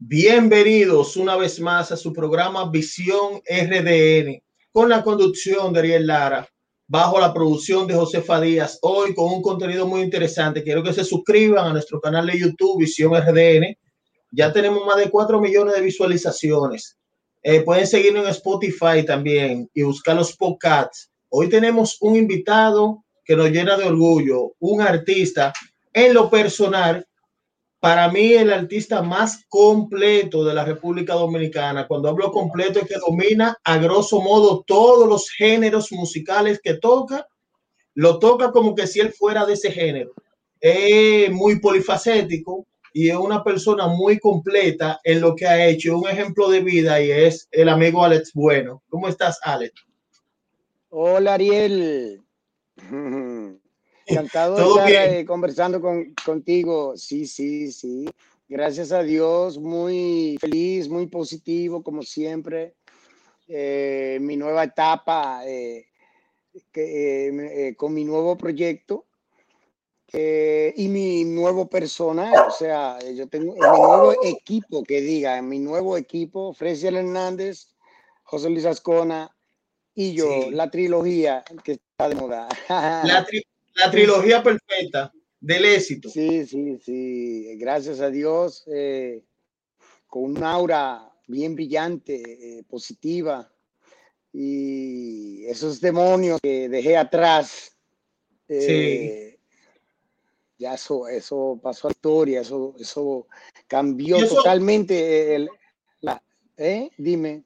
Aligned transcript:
Bienvenidos 0.00 1.16
una 1.16 1.34
vez 1.34 1.58
más 1.58 1.90
a 1.90 1.96
su 1.96 2.12
programa 2.12 2.70
Visión 2.70 3.42
RDN 3.44 4.40
con 4.70 4.88
la 4.88 5.02
conducción 5.02 5.72
de 5.72 5.80
Ariel 5.80 6.06
Lara, 6.06 6.48
bajo 6.86 7.18
la 7.18 7.34
producción 7.34 7.84
de 7.88 7.94
Josefa 7.94 8.40
Díaz. 8.40 8.78
Hoy 8.82 9.12
con 9.12 9.32
un 9.32 9.42
contenido 9.42 9.88
muy 9.88 10.02
interesante. 10.02 10.62
Quiero 10.62 10.84
que 10.84 10.92
se 10.92 11.02
suscriban 11.02 11.66
a 11.66 11.72
nuestro 11.72 12.00
canal 12.00 12.28
de 12.28 12.38
YouTube 12.38 12.78
Visión 12.78 13.12
RDN. 13.12 13.76
Ya 14.30 14.52
tenemos 14.52 14.86
más 14.86 14.98
de 14.98 15.10
4 15.10 15.40
millones 15.40 15.74
de 15.74 15.80
visualizaciones. 15.80 16.96
Eh, 17.42 17.62
pueden 17.62 17.88
seguirnos 17.88 18.22
en 18.22 18.30
Spotify 18.30 19.04
también 19.04 19.68
y 19.74 19.82
buscar 19.82 20.14
los 20.14 20.36
podcasts. 20.36 21.10
Hoy 21.28 21.48
tenemos 21.48 21.96
un 22.00 22.14
invitado 22.14 23.04
que 23.24 23.34
nos 23.34 23.50
llena 23.50 23.76
de 23.76 23.86
orgullo, 23.86 24.52
un 24.60 24.80
artista 24.80 25.52
en 25.92 26.14
lo 26.14 26.30
personal 26.30 27.04
para 27.80 28.10
mí 28.10 28.32
el 28.32 28.52
artista 28.52 29.02
más 29.02 29.44
completo 29.48 30.44
de 30.44 30.54
la 30.54 30.64
República 30.64 31.14
Dominicana. 31.14 31.86
Cuando 31.86 32.08
hablo 32.08 32.32
completo 32.32 32.80
es 32.80 32.88
que 32.88 32.98
domina 32.98 33.56
a 33.62 33.78
grosso 33.78 34.20
modo 34.20 34.64
todos 34.66 35.08
los 35.08 35.30
géneros 35.30 35.92
musicales 35.92 36.60
que 36.62 36.74
toca, 36.74 37.28
lo 37.94 38.18
toca 38.18 38.50
como 38.50 38.74
que 38.74 38.86
si 38.86 39.00
él 39.00 39.12
fuera 39.12 39.46
de 39.46 39.54
ese 39.54 39.70
género. 39.70 40.12
Es 40.60 41.30
muy 41.30 41.60
polifacético 41.60 42.66
y 42.92 43.10
es 43.10 43.16
una 43.16 43.44
persona 43.44 43.86
muy 43.86 44.18
completa 44.18 45.00
en 45.04 45.20
lo 45.20 45.36
que 45.36 45.46
ha 45.46 45.66
hecho, 45.68 45.98
un 45.98 46.08
ejemplo 46.08 46.48
de 46.48 46.60
vida 46.60 47.00
y 47.00 47.12
es 47.12 47.48
el 47.52 47.68
amigo 47.68 48.02
Alex 48.04 48.32
Bueno. 48.34 48.82
¿Cómo 48.88 49.06
estás, 49.06 49.38
Alex? 49.42 49.74
Hola, 50.90 51.34
Ariel. 51.34 52.22
Encantado 54.08 54.56
de 54.56 54.62
estar 54.62 54.90
eh, 54.90 55.24
conversando 55.24 55.80
con, 55.80 56.14
contigo. 56.24 56.96
Sí, 56.96 57.26
sí, 57.26 57.70
sí. 57.72 58.08
Gracias 58.48 58.92
a 58.92 59.02
Dios, 59.02 59.58
muy 59.58 60.38
feliz, 60.40 60.88
muy 60.88 61.06
positivo, 61.06 61.82
como 61.82 62.02
siempre. 62.02 62.74
Eh, 63.46 64.18
mi 64.20 64.36
nueva 64.36 64.64
etapa 64.64 65.42
eh, 65.46 65.86
con 67.76 67.92
mi 67.92 68.04
nuevo 68.04 68.36
proyecto 68.36 69.04
y 70.10 70.88
mi 70.88 71.24
nuevo 71.24 71.68
personal. 71.68 72.46
O 72.48 72.50
sea, 72.50 72.98
yo 73.14 73.26
tengo 73.28 73.52
mi 73.52 73.60
nuevo 73.60 74.14
equipo, 74.24 74.82
que 74.82 75.02
diga, 75.02 75.40
mi 75.42 75.58
nuevo 75.58 75.98
equipo, 75.98 76.54
Fresiel 76.54 76.96
Hernández, 76.96 77.74
José 78.22 78.48
Luis 78.48 78.64
Ascona 78.64 79.34
y 79.94 80.12
yo, 80.12 80.50
la 80.52 80.70
trilogía 80.70 81.42
que 81.64 81.72
está 81.72 82.08
de 82.08 82.14
moda. 82.14 82.48
La, 82.68 83.26
la 83.78 83.90
trilogía 83.90 84.42
perfecta 84.42 85.12
del 85.40 85.64
éxito. 85.64 86.08
Sí, 86.08 86.46
sí, 86.46 86.78
sí. 86.84 87.56
Gracias 87.56 88.00
a 88.00 88.10
Dios, 88.10 88.64
eh, 88.66 89.22
con 90.06 90.24
un 90.24 90.42
aura 90.42 91.10
bien 91.26 91.54
brillante, 91.54 92.22
eh, 92.58 92.64
positiva. 92.64 93.50
Y 94.32 95.46
esos 95.46 95.80
demonios 95.80 96.38
que 96.42 96.68
dejé 96.68 96.96
atrás, 96.96 97.76
eh, 98.48 99.38
ya 100.58 100.74
eso, 100.74 101.08
eso 101.08 101.58
pasó 101.62 101.86
a 101.86 101.90
la 101.90 101.92
historia, 101.92 102.40
eso, 102.40 102.74
eso 102.78 103.26
cambió 103.66 104.26
totalmente. 104.28 105.34
El, 105.34 105.48
la, 106.00 106.22
Dime. 106.96 107.44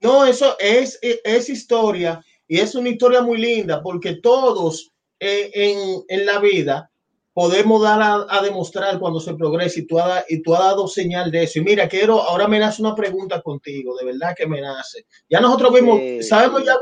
No, 0.00 0.26
eso 0.26 0.56
es, 0.58 0.98
es 1.00 1.48
historia 1.48 2.22
y 2.46 2.58
es 2.58 2.74
una 2.74 2.90
historia 2.90 3.22
muy 3.22 3.38
linda 3.38 3.82
porque 3.82 4.16
todos 4.16 4.93
en, 5.24 6.04
en, 6.08 6.26
la 6.26 6.38
vida 6.38 6.90
podemos 7.32 7.82
dar 7.82 8.26
a, 8.28 8.42
demostrar 8.42 8.98
cuando 8.98 9.18
se 9.20 9.34
progresa 9.34 9.80
y 9.80 9.86
tú, 9.86 9.98
has, 9.98 10.24
y 10.28 10.40
tú 10.40 10.54
has 10.54 10.60
dado 10.60 10.86
señal 10.86 11.30
de 11.30 11.42
eso. 11.42 11.58
Y 11.58 11.62
mira, 11.62 11.88
quiero, 11.88 12.22
ahora 12.22 12.46
me 12.46 12.58
nace 12.58 12.80
una 12.80 12.94
pregunta 12.94 13.42
contigo, 13.42 13.96
de 13.96 14.06
verdad 14.06 14.34
que 14.36 14.46
me 14.46 14.60
nace. 14.60 15.06
Ya 15.28 15.40
nosotros 15.40 15.72
vimos, 15.72 16.00
sabemos 16.26 16.64
ya, 16.64 16.76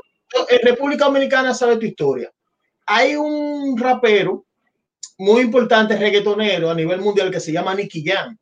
en 0.48 0.58
República 0.62 1.06
Dominicana 1.06 1.54
sabe 1.54 1.76
tu 1.76 1.86
historia. 1.86 2.30
Hay 2.86 3.14
un 3.16 3.78
rapero 3.78 4.44
muy 5.18 5.42
importante, 5.42 5.96
reggaetonero 5.96 6.70
a 6.70 6.74
nivel 6.74 7.00
mundial 7.00 7.30
que 7.30 7.40
se 7.40 7.52
llama 7.52 7.74
Nicky 7.74 8.04
Jam. 8.04 8.36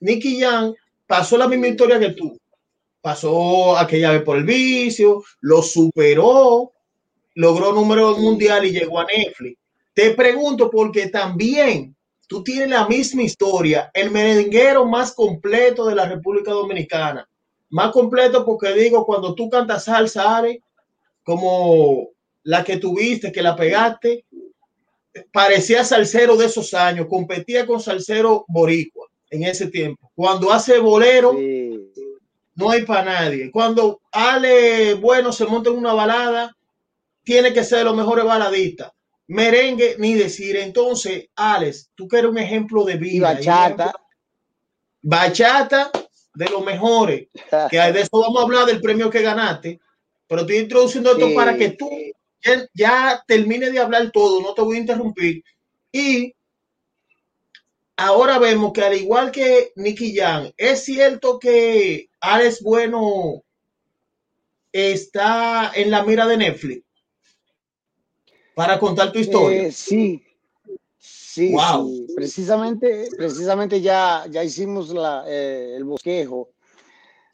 Nicky 0.00 0.40
Jam 0.40 0.74
pasó 1.06 1.36
la 1.36 1.46
misma 1.46 1.68
historia 1.68 1.98
que 1.98 2.10
tú. 2.10 2.36
Pasó 3.00 3.76
aquella 3.76 4.12
vez 4.12 4.22
por 4.22 4.36
el 4.36 4.44
vicio, 4.44 5.22
lo 5.40 5.60
superó, 5.62 6.72
logró 7.34 7.72
número 7.72 8.16
mundial 8.18 8.64
y 8.66 8.72
llegó 8.72 9.00
a 9.00 9.06
Netflix. 9.06 9.58
Te 9.94 10.10
pregunto 10.12 10.70
porque 10.70 11.08
también 11.08 11.94
tú 12.26 12.42
tienes 12.42 12.70
la 12.70 12.86
misma 12.86 13.22
historia, 13.22 13.90
el 13.92 14.10
merenguero 14.10 14.86
más 14.86 15.12
completo 15.12 15.86
de 15.86 15.94
la 15.94 16.06
República 16.06 16.50
Dominicana. 16.52 17.28
Más 17.70 17.90
completo 17.90 18.44
porque 18.44 18.72
digo, 18.72 19.04
cuando 19.04 19.34
tú 19.34 19.48
cantas 19.50 19.84
salsa, 19.84 20.42
como 21.24 22.08
la 22.42 22.64
que 22.64 22.76
tuviste, 22.76 23.32
que 23.32 23.42
la 23.42 23.54
pegaste, 23.54 24.24
parecía 25.30 25.84
salsero 25.84 26.36
de 26.36 26.46
esos 26.46 26.74
años, 26.74 27.06
competía 27.08 27.66
con 27.66 27.80
salsero 27.80 28.44
boricua 28.48 29.08
en 29.30 29.44
ese 29.44 29.68
tiempo. 29.68 30.10
Cuando 30.14 30.52
hace 30.52 30.78
bolero, 30.78 31.34
no 32.54 32.70
hay 32.70 32.82
para 32.82 33.04
nadie. 33.04 33.50
Cuando 33.50 34.00
Ale, 34.10 34.94
bueno, 34.94 35.32
se 35.32 35.46
monta 35.46 35.70
en 35.70 35.76
una 35.76 35.94
balada, 35.94 36.56
tiene 37.24 37.52
que 37.52 37.64
ser 37.64 37.78
de 37.78 37.84
los 37.84 37.96
mejores 37.96 38.24
baladistas. 38.24 38.92
Merengue, 39.28 39.96
ni 39.98 40.14
decir. 40.14 40.56
Entonces, 40.56 41.28
Alex, 41.36 41.90
tú 41.94 42.08
que 42.08 42.18
eres 42.18 42.30
un 42.30 42.38
ejemplo 42.38 42.84
de 42.84 42.96
vida. 42.96 43.34
bachata. 43.34 43.94
Bachata 45.00 45.90
de 46.34 46.48
los 46.48 46.64
mejores. 46.64 47.28
Que 47.70 47.78
de 47.78 48.00
eso 48.00 48.20
vamos 48.20 48.40
a 48.40 48.44
hablar 48.44 48.66
del 48.66 48.80
premio 48.80 49.10
que 49.10 49.22
ganaste. 49.22 49.80
Pero 50.26 50.42
estoy 50.42 50.56
introduciendo 50.58 51.12
esto 51.12 51.34
para 51.34 51.56
que 51.56 51.70
tú 51.70 51.90
ya, 52.42 52.66
ya 52.74 53.24
termine 53.26 53.70
de 53.70 53.78
hablar 53.78 54.10
todo. 54.10 54.40
No 54.40 54.54
te 54.54 54.62
voy 54.62 54.76
a 54.76 54.80
interrumpir. 54.80 55.44
Y 55.90 56.34
ahora 57.96 58.38
vemos 58.38 58.72
que 58.72 58.82
al 58.82 58.96
igual 58.96 59.30
que 59.30 59.72
Nicky 59.76 60.16
Jan, 60.16 60.52
es 60.56 60.84
cierto 60.84 61.38
que 61.38 62.08
Alex 62.20 62.62
Bueno 62.62 63.42
está 64.72 65.70
en 65.74 65.90
la 65.90 66.02
mira 66.02 66.26
de 66.26 66.38
Netflix 66.38 66.82
para 68.54 68.78
contar 68.78 69.12
tu 69.12 69.18
historia. 69.18 69.64
Eh, 69.64 69.72
sí, 69.72 70.22
sí, 70.98 71.54
Precisamente, 72.14 73.08
precisamente 73.16 73.80
ya, 73.80 74.26
ya 74.30 74.44
hicimos 74.44 74.90
la, 74.90 75.24
eh, 75.26 75.74
el 75.76 75.84
bosquejo 75.84 76.50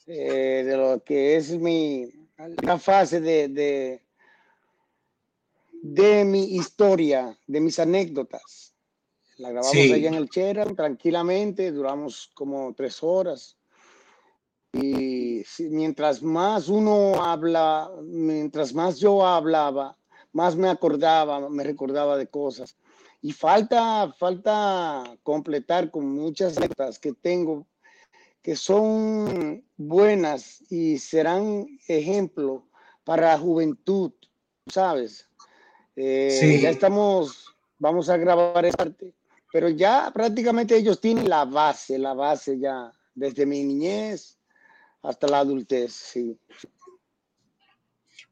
eh, 0.07 0.63
de 0.65 0.77
lo 0.77 1.03
que 1.03 1.37
es 1.37 1.51
mi 1.59 2.11
la 2.63 2.79
fase 2.79 3.21
de, 3.21 3.49
de, 3.49 4.03
de, 5.83 6.25
mi 6.25 6.45
historia, 6.55 7.37
de 7.47 7.61
mis 7.61 7.79
anécdotas. 7.81 8.75
La 9.39 9.51
grabamos 9.51 9.75
allá 9.75 10.09
en 10.09 10.15
el 10.15 10.31
Chera 10.31 10.65
tranquilamente, 10.65 11.73
duramos 11.73 12.31
como 12.35 12.73
tres 12.75 13.03
horas. 13.03 13.57
Y 14.73 15.43
mientras 15.59 16.23
más 16.23 16.69
uno 16.69 17.25
habla, 17.25 17.91
mientras 18.03 18.73
más 18.73 19.01
yo 19.01 19.27
hablaba, 19.27 19.98
más 20.33 20.57
me 20.57 20.69
acordaba, 20.69 21.49
me 21.49 21.65
recordaba 21.65 22.17
de 22.17 22.27
cosas. 22.27 22.77
Y 23.21 23.33
falta, 23.33 24.13
falta 24.13 25.17
completar 25.23 25.91
con 25.91 26.09
muchas 26.09 26.59
metas 26.59 26.99
que 26.99 27.13
tengo 27.13 27.67
que 28.43 28.57
son 28.57 29.63
buenas 29.77 30.63
y 30.71 30.99
serán 30.99 31.67
ejemplo 31.87 32.67
para 33.05 33.33
la 33.33 33.39
juventud, 33.39 34.13
¿sabes? 34.67 35.29
Eh, 35.97 36.59
ya 36.63 36.71
estamos, 36.71 37.55
vamos 37.79 38.09
a 38.09 38.17
grabar 38.17 38.65
esta 38.65 38.85
parte, 38.85 39.13
pero 39.53 39.69
ya 39.69 40.11
prácticamente 40.15 40.77
ellos 40.77 41.01
tienen 41.01 41.29
la 41.29 41.45
base, 41.45 41.99
la 41.99 42.15
base 42.15 42.59
ya, 42.59 42.93
desde 43.15 43.45
mi 43.45 43.65
niñez 43.65 44.39
hasta 45.03 45.27
la 45.27 45.41
adultez, 45.41 45.93
sí. 45.93 46.39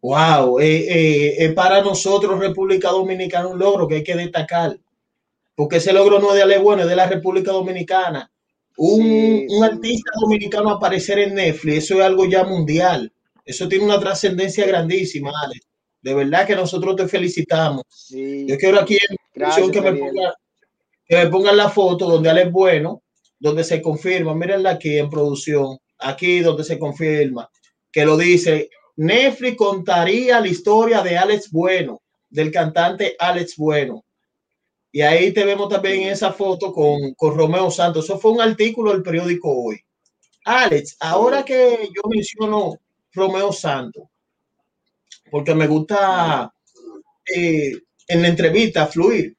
Wow, 0.00 0.60
eh, 0.60 0.86
eh, 0.88 1.34
es 1.38 1.52
para 1.54 1.82
nosotros 1.82 2.38
República 2.38 2.90
Dominicana 2.90 3.48
un 3.48 3.58
logro 3.58 3.88
que 3.88 3.96
hay 3.96 4.04
que 4.04 4.14
destacar, 4.14 4.78
porque 5.54 5.76
ese 5.76 5.92
logro 5.92 6.18
no 6.18 6.30
es 6.30 6.36
de 6.36 6.42
Ale 6.42 6.58
Bueno, 6.58 6.82
es 6.82 6.88
de 6.88 6.96
la 6.96 7.06
República 7.06 7.52
Dominicana. 7.52 8.30
Un, 8.78 9.46
artista 9.64 10.10
dominicano 10.20 10.70
aparecer 10.70 11.18
en 11.18 11.34
Netflix, 11.34 11.78
eso 11.78 11.94
es 11.94 12.02
algo 12.02 12.26
ya 12.26 12.44
mundial. 12.44 13.10
Eso 13.44 13.68
tiene 13.68 13.84
una 13.84 13.98
trascendencia 13.98 14.66
grandísima, 14.66 15.32
Ale. 15.42 15.60
De 16.02 16.14
verdad 16.14 16.46
que 16.46 16.54
nosotros 16.54 16.94
te 16.94 17.08
felicitamos. 17.08 17.84
Yo 18.10 18.56
quiero 18.58 18.80
aquí 18.80 18.98
en 19.34 19.70
que, 19.70 19.80
me 19.80 19.92
ponga, 19.94 20.34
que 21.06 21.16
me 21.16 21.26
pongan 21.28 21.56
la 21.56 21.70
foto 21.70 22.06
donde 22.06 22.28
Ale 22.28 22.50
Bueno, 22.50 23.02
donde 23.38 23.64
se 23.64 23.80
confirma, 23.80 24.34
mírenla 24.34 24.70
aquí 24.70 24.98
en 24.98 25.08
producción, 25.08 25.78
aquí 25.98 26.40
donde 26.40 26.64
se 26.64 26.78
confirma, 26.78 27.48
que 27.90 28.04
lo 28.04 28.16
dice 28.16 28.68
Netflix 28.96 29.56
contaría 29.56 30.40
la 30.40 30.48
historia 30.48 31.02
de 31.02 31.16
Alex 31.16 31.50
Bueno, 31.50 32.02
del 32.28 32.50
cantante 32.50 33.16
Alex 33.18 33.56
Bueno. 33.56 34.04
Y 34.90 35.02
ahí 35.02 35.32
te 35.32 35.44
vemos 35.44 35.68
también 35.68 36.02
en 36.02 36.08
esa 36.08 36.32
foto 36.32 36.72
con, 36.72 37.12
con 37.14 37.36
Romeo 37.36 37.70
Santos. 37.70 38.04
Eso 38.04 38.18
fue 38.18 38.32
un 38.32 38.40
artículo 38.40 38.92
del 38.92 39.02
periódico 39.02 39.50
Hoy. 39.52 39.78
Alex, 40.44 40.96
ahora 41.00 41.44
que 41.44 41.90
yo 41.94 42.08
menciono 42.08 42.78
Romeo 43.12 43.52
Santos, 43.52 44.04
porque 45.30 45.54
me 45.54 45.66
gusta 45.66 46.52
eh, 47.34 47.72
en 48.08 48.22
la 48.22 48.28
entrevista 48.28 48.86
fluir, 48.86 49.36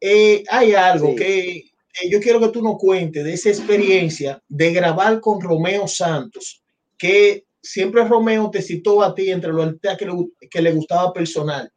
eh, 0.00 0.42
hay 0.48 0.74
algo 0.74 1.14
que 1.14 1.70
yo 2.08 2.20
quiero 2.20 2.40
que 2.40 2.48
tú 2.48 2.62
nos 2.62 2.78
cuentes 2.78 3.24
de 3.24 3.34
esa 3.34 3.50
experiencia 3.50 4.42
de 4.48 4.72
grabar 4.72 5.20
con 5.20 5.40
Romeo 5.40 5.86
Santos, 5.86 6.62
que 6.98 7.44
siempre 7.62 8.04
Romeo 8.04 8.50
te 8.50 8.62
citó 8.62 9.02
a 9.02 9.14
ti 9.14 9.30
entre 9.30 9.52
los 9.52 9.74
que 9.98 10.06
le, 10.06 10.48
que 10.50 10.62
le 10.62 10.72
gustaba 10.72 11.12
personal. 11.12 11.70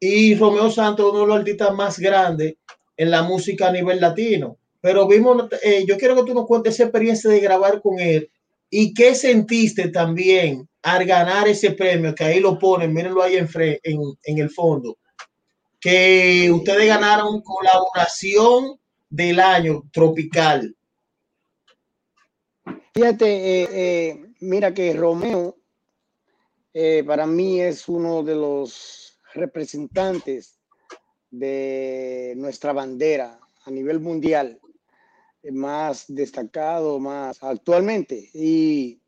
Y 0.00 0.34
Romeo 0.36 0.70
Santos, 0.70 1.10
uno 1.10 1.20
de 1.20 1.26
los 1.26 1.38
artistas 1.38 1.74
más 1.74 1.98
grandes 1.98 2.54
en 2.96 3.10
la 3.10 3.22
música 3.22 3.68
a 3.68 3.72
nivel 3.72 4.00
latino. 4.00 4.58
Pero 4.80 5.08
vimos, 5.08 5.48
eh, 5.62 5.84
yo 5.86 5.96
quiero 5.96 6.14
que 6.16 6.22
tú 6.22 6.34
nos 6.34 6.46
cuentes 6.46 6.74
esa 6.74 6.84
experiencia 6.84 7.30
de 7.30 7.40
grabar 7.40 7.80
con 7.82 7.98
él 7.98 8.30
y 8.70 8.94
qué 8.94 9.14
sentiste 9.14 9.88
también 9.88 10.68
al 10.82 11.04
ganar 11.04 11.48
ese 11.48 11.72
premio, 11.72 12.14
que 12.14 12.24
ahí 12.24 12.40
lo 12.40 12.58
ponen, 12.58 12.92
mírenlo 12.92 13.22
ahí 13.22 13.36
en, 13.36 13.48
en 13.82 14.38
el 14.38 14.50
fondo, 14.50 14.98
que 15.80 16.50
ustedes 16.52 16.86
ganaron 16.86 17.42
colaboración 17.42 18.78
del 19.10 19.40
año 19.40 19.82
tropical. 19.92 20.74
Fíjate, 22.98 23.26
eh, 23.62 23.68
eh, 23.70 24.26
mira 24.40 24.74
que 24.74 24.92
Romeo 24.92 25.56
eh, 26.74 27.04
para 27.06 27.28
mí 27.28 27.60
es 27.60 27.88
uno 27.88 28.24
de 28.24 28.34
los 28.34 29.16
representantes 29.34 30.58
de 31.30 32.34
nuestra 32.36 32.72
bandera 32.72 33.38
a 33.66 33.70
nivel 33.70 34.00
mundial 34.00 34.60
más 35.52 36.06
destacado, 36.08 36.98
más 36.98 37.40
actualmente 37.40 38.30
y, 38.34 39.00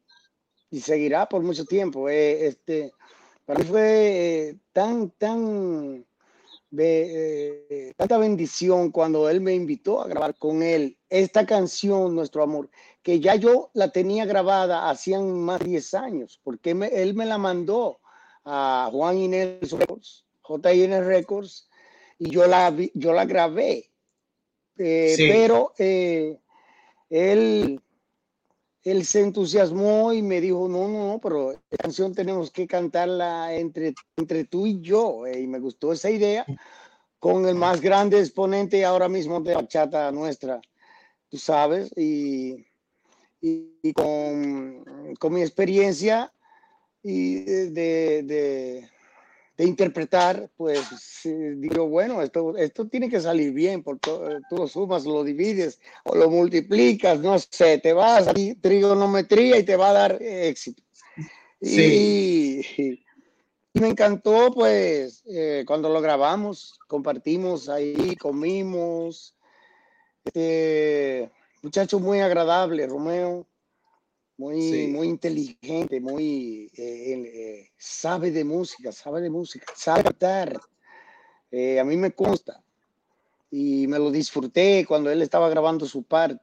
y 0.71 0.81
seguirá 0.81 1.29
por 1.29 1.43
mucho 1.43 1.65
tiempo. 1.65 2.09
este, 2.09 2.93
para 3.45 3.59
mí 3.59 3.67
fue 3.67 4.57
tan, 4.73 5.11
tan 5.19 6.07
de 6.71 7.67
eh, 7.69 7.95
tanta 7.97 8.19
bendición 8.19 8.91
cuando 8.91 9.29
él 9.29 9.41
me 9.41 9.55
invitó 9.55 10.01
a 10.01 10.09
grabar 10.09 10.37
con 10.37 10.63
él 10.63 10.97
esta 11.09 11.45
canción, 11.45 12.15
Nuestro 12.15 12.43
Amor, 12.43 12.71
que 13.03 13.21
ya 13.21 13.35
yo 13.35 13.71
la 13.75 13.91
tenía 13.91 14.25
grabada 14.25 14.89
hacían 14.89 15.41
más 15.41 15.61
de 15.61 15.67
10 15.67 15.95
años, 15.95 16.41
porque 16.45 16.71
él 16.71 17.15
me 17.15 17.27
la 17.27 17.39
mandó 17.39 18.01
a 18.45 18.89
Juan 18.93 19.19
Inés 19.19 19.73
Records, 19.73 20.25
JIN 20.47 21.05
Records, 21.05 21.69
y 22.19 22.31
yo 22.31 22.47
la, 22.47 22.75
yo 22.95 23.13
la 23.13 23.25
grabé. 23.25 23.91
Eh, 24.77 25.15
pero 25.19 25.75
eh, 25.79 26.39
él 27.11 27.81
él 28.82 29.05
se 29.05 29.21
entusiasmó 29.21 30.12
y 30.12 30.23
me 30.23 30.41
dijo, 30.41 30.69
no, 30.69 30.88
no, 30.88 31.09
no, 31.09 31.21
pero 31.21 31.53
la 31.53 31.79
canción 31.79 32.15
tenemos 32.15 32.50
que 32.50 32.67
cantarla 32.67 33.55
entre, 33.55 33.94
entre 34.17 34.44
tú 34.44 34.67
y 34.67 34.81
yo. 34.81 35.27
Eh, 35.27 35.41
y 35.41 35.47
me 35.47 35.59
gustó 35.59 35.93
esa 35.93 36.11
idea 36.11 36.47
con 37.19 37.47
el 37.47 37.55
más 37.55 37.81
grande 37.81 38.19
exponente 38.19 38.85
ahora 38.85 39.09
mismo 39.09 39.41
de 39.41 39.55
bachata 39.55 40.11
nuestra, 40.11 40.61
tú 41.29 41.37
sabes, 41.37 41.93
y, 41.97 42.67
y, 43.43 43.93
con, 43.93 45.15
con, 45.19 45.35
mi 45.35 45.43
experiencia 45.43 46.33
y 47.03 47.41
de, 47.41 48.23
de 48.23 48.91
interpretar, 49.65 50.51
pues 50.57 50.83
digo, 51.25 51.89
bueno, 51.89 52.23
esto, 52.23 52.57
esto 52.57 52.89
tiene 52.89 53.09
que 53.09 53.21
salir 53.21 53.53
bien, 53.53 53.83
porque 53.83 54.11
tú 54.49 54.57
lo 54.57 54.67
sumas, 54.67 55.05
lo 55.05 55.23
divides 55.25 55.81
o 56.05 56.15
lo 56.15 56.31
multiplicas, 56.31 57.21
no 57.21 57.39
sé, 57.39 57.79
te 57.79 57.93
vas 57.93 58.29
a 58.29 58.35
trigonometría 58.35 59.59
y 59.59 59.65
te 59.65 59.77
va 59.77 59.91
a 59.91 59.95
dar 59.95 60.23
éxito. 60.23 60.83
Sí. 61.61 62.62
Y, 63.75 63.81
me 63.81 63.89
encantó, 63.89 64.51
pues, 64.53 65.23
eh, 65.27 65.65
cuando 65.67 65.89
lo 65.89 66.01
grabamos, 66.01 66.79
compartimos 66.89 67.69
ahí, 67.69 68.17
comimos. 68.17 69.37
Este, 70.25 71.31
muchacho 71.62 72.01
muy 72.01 72.21
agradable, 72.21 72.87
Romeo 72.87 73.47
muy, 74.41 74.89
muy 74.89 75.09
inteligente, 75.09 76.01
muy 76.01 76.71
eh, 76.75 77.13
eh, 77.13 77.71
sabe 77.77 78.31
de 78.31 78.43
música, 78.43 78.91
sabe 78.91 79.21
de 79.21 79.29
música, 79.29 79.67
sabe 79.77 80.03
cantar. 80.05 80.59
Eh, 81.51 81.79
a 81.79 81.85
mí 81.85 81.95
me 81.99 82.13
consta 82.13 82.63
y 83.51 83.87
me 83.87 83.99
lo 83.99 84.11
disfruté 84.11 84.87
cuando 84.89 85.11
él 85.11 85.21
estaba 85.21 85.51
grabando 85.51 85.85
su 85.85 86.05
parte. 86.05 86.43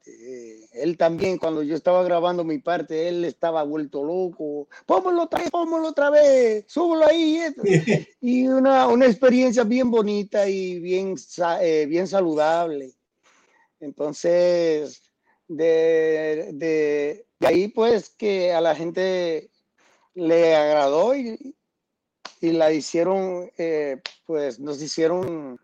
él 0.73 0.95
también, 0.95 1.39
cuando 1.39 1.63
yo 1.63 1.75
estaba 1.75 2.03
grabando 2.03 2.43
mi 2.43 2.59
parte, 2.59 3.07
él 3.07 3.25
estaba 3.25 3.63
vuelto 3.63 4.03
loco. 4.03 4.67
Póngalo 4.85 5.23
otra 5.23 5.39
vez, 5.39 5.49
póngalo 5.49 5.87
otra 5.87 6.11
vez, 6.11 6.65
súbelo 6.67 7.07
ahí. 7.07 7.39
y 8.21 8.47
una, 8.47 8.87
una, 8.89 9.07
experiencia 9.07 9.63
bien 9.63 9.89
bonita 9.89 10.47
y 10.47 10.79
bien, 10.79 11.15
bien 11.87 12.07
saludable. 12.07 12.93
Entonces, 13.79 15.06
de, 15.47 16.51
de, 16.53 17.25
ahí 17.39 17.67
pues 17.67 18.09
que 18.09 18.53
a 18.53 18.61
la 18.61 18.75
gente 18.75 19.49
le 20.13 20.55
agradó 20.55 21.15
y, 21.15 21.55
y 22.41 22.51
la 22.51 22.71
hicieron, 22.71 23.51
eh, 23.57 24.01
pues 24.25 24.59
nos 24.59 24.81
hicieron 24.81 25.59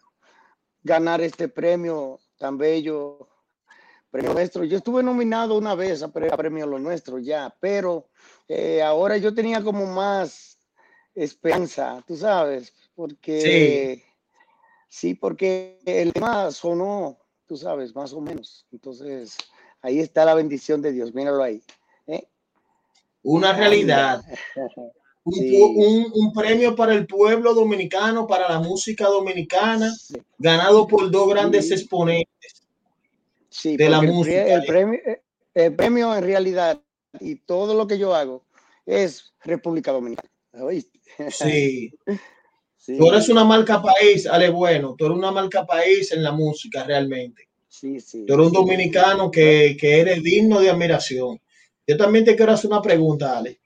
ganar 0.81 1.21
este 1.21 1.47
premio 1.47 2.19
tan 2.38 2.57
bello, 2.57 3.30
premio 4.09 4.33
nuestro. 4.33 4.63
Yo 4.63 4.77
estuve 4.77 5.01
nominado 5.03 5.57
una 5.57 5.75
vez 5.75 6.03
a, 6.03 6.12
premio 6.12 6.68
lo 6.68 6.79
nuestro 6.79 7.19
ya, 7.19 7.56
pero 7.59 8.09
eh, 8.47 8.81
ahora 8.81 9.18
yo 9.18 9.33
tenía 9.33 9.63
como 9.63 9.86
más 9.86 10.57
esperanza, 11.15 12.03
tú 12.07 12.15
sabes, 12.15 12.74
porque 12.95 14.01
sí. 14.01 14.03
sí, 14.89 15.13
porque 15.15 15.79
el 15.86 16.12
tema 16.13 16.51
sonó, 16.51 17.18
tú 17.47 17.56
sabes, 17.56 17.95
más 17.95 18.13
o 18.13 18.21
menos. 18.21 18.65
Entonces, 18.71 19.38
Ahí 19.83 20.00
está 20.00 20.25
la 20.25 20.33
bendición 20.33 20.81
de 20.81 20.94
Dios, 20.94 21.13
míralo 21.13 21.44
ahí. 21.44 21.62
¿eh? 22.07 22.25
Una 23.21 23.53
realidad. 23.53 24.24
Un, 25.25 26.33
premio 26.33 26.75
para 26.75 26.94
el 26.94 27.07
pueblo 27.07 27.53
dominicano, 27.53 28.27
para 28.27 28.50
la 28.50 28.59
música 28.59 29.06
dominicana, 29.07 29.89
ganado 30.38 30.85
por 30.85 31.09
dos 31.12 31.30
grandes 31.30 31.71
exponentes 31.71 32.63
de 33.63 33.89
la 33.89 34.01
música. 34.01 34.45
El 34.45 34.65
premio, 34.65 35.00
el 35.53 35.75
premio 35.75 36.13
en 36.13 36.24
realidad 36.25 36.81
y 37.22 37.36
todo 37.36 37.74
lo 37.74 37.88
que 37.88 37.98
yo 37.98 38.13
hago 38.13 38.43
es 38.86 39.34
República 39.41 39.93
Dominicana. 39.93 40.29
Sí. 41.29 41.93
sí. 42.77 42.98
Tú 42.98 43.07
eres 43.10 43.29
una 43.29 43.46
marca 43.46 43.81
país, 43.81 44.27
Ale 44.27 44.50
Bueno, 44.50 44.96
tú 44.98 45.05
eres 45.05 45.17
una 45.17 45.31
marca 45.31 45.65
país 45.65 46.12
en 46.12 46.22
la 46.22 46.34
música 46.34 46.84
realmente. 46.84 47.48
Sí, 47.74 48.00
sí. 48.00 48.24
Tú 48.27 48.36
eres 48.36 48.48
un 48.48 48.53
dominicano 48.53 49.32
que, 49.32 49.75
que 49.80 50.00
eres 50.00 50.22
digno 50.22 50.60
de 50.60 50.70
admiración. 50.70 51.42
Yo 51.88 51.98
también 51.98 52.24
te 52.24 52.36
quiero 52.36 52.51
hacer 52.51 52.70
una 52.70 52.84
pregunta, 52.84 53.36
Ale. 53.36 53.60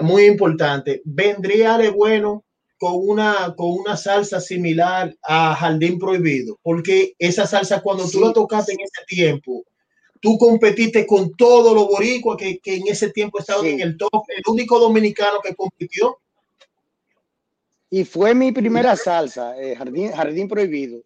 Muy 0.00 0.26
importante. 0.26 1.02
¿Vendría 1.04 1.74
Ale 1.74 1.90
Bueno 1.90 2.44
con 2.78 2.92
una, 2.94 3.52
con 3.56 3.72
una 3.72 3.96
salsa 3.96 4.40
similar 4.40 5.12
a 5.22 5.56
Jardín 5.56 5.98
Prohibido? 5.98 6.60
Porque 6.62 7.14
esa 7.18 7.44
salsa, 7.44 7.82
cuando 7.82 8.08
tú 8.08 8.20
la 8.20 8.32
tocaste 8.32 8.74
en 8.74 8.80
ese 8.80 9.04
tiempo, 9.08 9.64
tú 10.20 10.38
competiste 10.38 11.04
con 11.04 11.34
todos 11.34 11.74
los 11.74 11.88
boricuas 11.88 12.36
que, 12.36 12.60
que, 12.60 12.76
en 12.76 12.86
ese 12.86 13.10
tiempo 13.10 13.40
estaban 13.40 13.66
en 13.66 13.80
el 13.80 13.96
top, 13.96 14.22
el 14.28 14.42
único 14.46 14.78
dominicano 14.78 15.40
que 15.42 15.56
compitió. 15.56 16.16
Y 17.90 18.04
fue 18.04 18.36
mi 18.36 18.52
primera 18.52 18.94
salsa, 18.94 19.60
eh, 19.60 19.74
Jardín, 19.74 20.12
Jardín 20.12 20.46
Prohibido. 20.46 21.02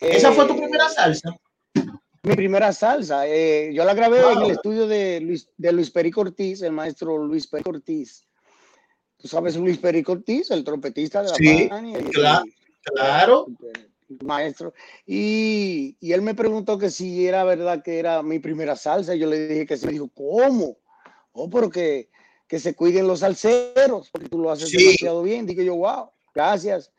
¿Esa 0.00 0.30
fue 0.30 0.46
tu 0.46 0.52
eh, 0.52 0.58
primera 0.58 0.88
salsa? 0.88 1.36
Mi 2.22 2.34
primera 2.34 2.72
salsa. 2.72 3.26
Eh, 3.26 3.72
yo 3.72 3.84
la 3.84 3.94
grabé 3.94 4.20
en 4.32 4.42
el 4.42 4.50
estudio 4.50 4.86
de 4.86 5.20
Luis, 5.20 5.48
de 5.56 5.72
Luis 5.72 5.90
Perico 5.90 6.22
Ortiz, 6.22 6.62
el 6.62 6.72
maestro 6.72 7.18
Luis 7.18 7.46
Perico 7.46 7.70
Ortiz. 7.70 8.26
Tú 9.16 9.28
sabes, 9.28 9.56
Luis 9.56 9.78
Perico 9.78 10.12
Ortiz, 10.12 10.50
el 10.50 10.64
trompetista 10.64 11.22
de 11.22 11.28
la 11.28 11.34
sí, 11.34 11.68
claro, 12.12 12.44
claro. 12.82 13.46
maestro. 14.22 14.74
Y, 15.06 15.96
y, 16.00 16.12
él 16.12 16.22
me 16.22 16.34
preguntó 16.34 16.78
que 16.78 16.90
si 16.90 17.26
era 17.26 17.44
verdad 17.44 17.82
que 17.82 17.98
era 17.98 18.22
mi 18.22 18.38
primera 18.40 18.76
salsa. 18.76 19.14
Yo 19.14 19.28
le 19.28 19.48
dije 19.48 19.66
que 19.66 19.76
sí. 19.76 19.86
Me 19.86 19.92
dijo, 19.92 20.10
¿cómo? 20.14 20.78
Oh, 21.32 21.48
porque 21.48 22.08
que 22.48 22.60
se 22.60 22.74
cuiden 22.74 23.06
los 23.06 23.20
salseros, 23.20 24.10
porque 24.10 24.28
tú 24.28 24.38
lo 24.38 24.50
haces 24.50 24.70
demasiado 24.70 25.22
bien. 25.22 25.46
Dije 25.46 25.64
yo, 25.64 25.76
wow, 25.76 26.10
gracias. 26.34 26.92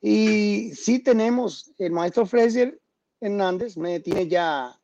Y 0.00 0.72
sí 0.74 0.98
tenemos, 0.98 1.72
el 1.78 1.92
maestro 1.92 2.26
Fraser 2.26 2.78
Hernández 3.20 3.76
me 3.76 4.00
tiene 4.00 4.28
ya, 4.28 4.78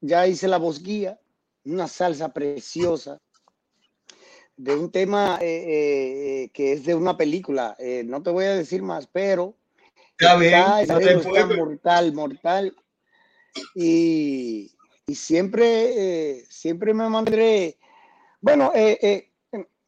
ya 0.00 0.26
hice 0.26 0.48
la 0.48 0.58
voz 0.58 0.82
guía, 0.82 1.18
una 1.64 1.88
salsa 1.88 2.32
preciosa 2.32 3.20
de 4.56 4.76
un 4.76 4.90
tema 4.90 5.38
eh, 5.40 5.64
eh, 6.44 6.50
que 6.52 6.72
es 6.72 6.84
de 6.84 6.94
una 6.94 7.16
película. 7.16 7.74
Eh, 7.78 8.04
no 8.04 8.22
te 8.22 8.30
voy 8.30 8.44
a 8.44 8.54
decir 8.54 8.82
más, 8.82 9.06
pero 9.06 9.56
está, 10.18 10.82
está, 10.82 11.46
mortal, 11.56 12.12
mortal. 12.12 12.76
Y, 13.74 14.72
y 15.06 15.14
siempre, 15.14 16.36
eh, 16.36 16.44
siempre 16.48 16.94
me 16.94 17.08
mantendré. 17.08 17.78
Bueno, 18.40 18.72
eh, 18.74 19.30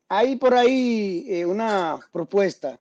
hay 0.08 0.36
por 0.36 0.54
ahí 0.54 1.44
una 1.44 1.98
propuesta 2.12 2.80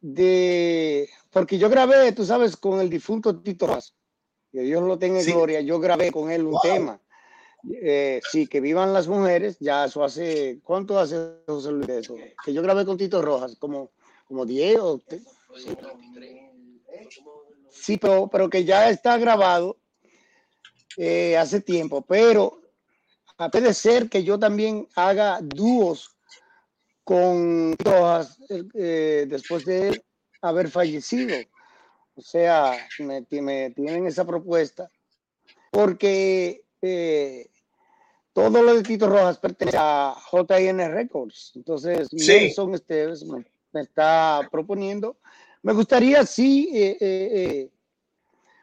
de, 0.00 1.08
porque 1.30 1.58
yo 1.58 1.68
grabé, 1.68 2.12
tú 2.12 2.24
sabes, 2.24 2.56
con 2.56 2.80
el 2.80 2.90
difunto 2.90 3.40
Tito 3.40 3.66
Rojas, 3.66 3.95
que 4.56 4.62
Dios 4.62 4.82
lo 4.82 4.98
tenga 4.98 5.20
en 5.20 5.26
gloria, 5.26 5.60
yo 5.60 5.78
grabé 5.78 6.10
con 6.10 6.30
él 6.30 6.46
un 6.46 6.58
tema. 6.62 6.98
sí, 8.32 8.46
que 8.46 8.60
vivan 8.62 8.94
las 8.94 9.06
mujeres, 9.06 9.58
ya 9.60 9.84
eso 9.84 10.02
hace, 10.02 10.60
¿cuánto 10.62 10.98
hace 10.98 11.42
José 11.46 11.72
Luis 11.72 11.90
eso? 11.90 12.16
Que 12.42 12.54
yo 12.54 12.62
grabé 12.62 12.86
con 12.86 12.96
Tito 12.96 13.20
Rojas, 13.20 13.56
como, 13.58 13.90
como 14.26 14.46
10 14.46 14.78
o... 14.80 15.02
Sí, 17.70 17.98
pero, 17.98 18.28
pero 18.32 18.48
que 18.48 18.64
ya 18.64 18.88
está 18.88 19.18
grabado 19.18 19.76
eh, 20.96 21.36
hace 21.36 21.60
tiempo, 21.60 22.00
pero 22.00 22.58
puede 23.52 23.74
ser 23.74 24.08
que 24.08 24.24
yo 24.24 24.38
también 24.38 24.88
haga 24.96 25.38
dúos 25.42 26.16
con 27.04 27.76
Rojas 27.76 28.38
eh, 28.72 29.26
después 29.28 29.66
de 29.66 30.02
haber 30.40 30.70
fallecido. 30.70 31.36
O 32.16 32.22
sea, 32.22 32.72
me, 32.98 33.22
tienen 33.22 34.06
esa 34.06 34.24
propuesta 34.24 34.90
porque 35.70 36.64
eh, 36.80 37.50
todo 38.32 38.62
lo 38.62 38.74
de 38.74 38.82
Tito 38.82 39.06
Rojas 39.06 39.38
pertenece 39.38 39.76
a 39.78 40.16
JN 40.32 40.90
Records. 40.92 41.52
Entonces, 41.54 42.08
Nelson 42.12 42.74
Esteves 42.74 43.22
me, 43.24 43.44
está 43.82 44.48
proponiendo. 44.50 45.18
Me 45.62 45.74
gustaría, 45.74 46.24
sí, 46.24 46.70
eh, 46.72 47.70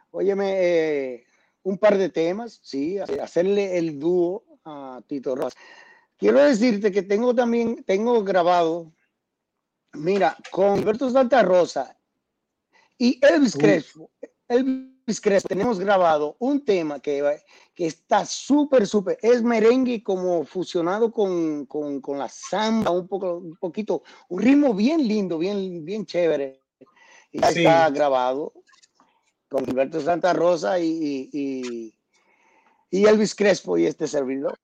óyeme, 0.10 1.24
un 1.62 1.78
par 1.78 1.98
de 1.98 2.10
temas, 2.10 2.60
sí, 2.64 2.98
hacerle 2.98 3.78
el 3.78 4.00
dúo 4.00 4.44
a 4.66 5.00
Tito 5.06 5.36
Rojas. 5.36 5.54
Quiero 6.18 6.40
decirte 6.40 6.92
que 6.92 7.04
tengo 7.04 7.36
también, 7.36 7.84
tengo 7.84 8.24
grabado, 8.24 8.92
mira, 9.94 10.36
con 10.52 10.80
Alberto 10.80 11.10
Santa 11.12 11.44
Rosa 11.44 11.96
y 13.04 13.20
Elvis 13.22 13.58
Crespo, 13.58 14.10
Elvis 14.48 15.20
Crespo, 15.20 15.50
tenemos 15.50 15.78
grabado 15.78 16.38
un 16.40 16.64
tema 16.64 17.02
que, 17.02 17.22
que 17.76 17.88
está 17.88 18.26
súper, 18.26 18.88
súper, 18.88 19.18
es 19.22 19.44
merengue 19.44 20.02
como 20.02 20.46
fusionado 20.46 21.12
con, 21.12 21.66
con, 21.66 22.00
con, 22.00 22.18
la 22.18 22.30
samba, 22.30 22.92
un 22.92 23.06
poco, 23.10 23.40
un 23.40 23.58
poquito, 23.58 24.04
un 24.30 24.42
ritmo 24.42 24.74
bien 24.74 25.06
lindo, 25.06 25.38
bien, 25.38 25.84
bien 25.84 26.06
chévere. 26.06 26.62
Y 27.30 27.44
está 27.44 27.90
grabado 27.90 28.54
con 29.50 29.66
Gilberto 29.66 30.00
Santa 30.00 30.32
Rosa 30.32 30.80
y, 30.80 31.30
y, 31.34 31.94
y, 32.90 33.06
Elvis 33.06 33.36
Crespo 33.36 33.78
y 33.78 33.86
este 33.86 34.08
servidor. 34.08 34.58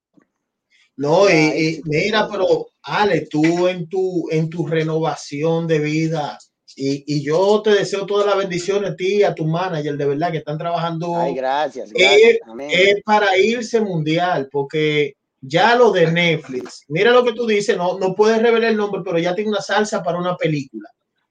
No, 0.96 1.30
y, 1.30 1.82
mira, 1.84 2.30
pero 2.32 2.70
Ale, 2.84 3.28
tú 3.30 3.68
en 3.68 3.90
tu, 3.90 4.30
en 4.32 4.50
tu 4.50 4.66
renovación 4.66 5.68
de 5.68 5.80
vida, 5.80 6.40
y, 6.80 7.24
yo 7.24 7.62
te 7.62 7.72
deseo 7.72 8.06
toda 8.06 8.26
la 8.26 8.36
bendición 8.36 8.86
a 8.86 8.96
ti 8.96 9.18
y 9.18 9.24
a 9.24 9.36
tu 9.36 9.46
manager, 9.46 9.98
de 9.98 10.06
verdad, 10.06 10.32
que 10.32 10.38
están 10.38 10.58
trabajando. 10.58 11.16
Ay, 11.18 11.36
gracias. 11.36 11.92
gracias 11.92 12.40
es, 12.70 13.04
para 13.04 13.38
irse 13.38 13.82
mundial, 13.82 14.48
porque 14.52 15.16
ya 15.42 15.76
lo 15.76 15.92
de 15.92 16.12
Netflix, 16.12 16.86
mira 16.88 17.12
lo 17.12 17.24
que 17.24 17.34
tú 17.34 17.46
dices, 17.46 17.76
no, 17.76 17.98
no 17.98 18.16
puedes 18.16 18.42
revelar 18.42 18.72
el 18.72 18.78
nombre, 18.78 19.02
pero 19.04 19.20
ya 19.20 19.36
tiene 19.36 19.52
una 19.52 19.62
salsa 19.62 20.02
para 20.02 20.20
una 20.20 20.38
película. 20.38 20.90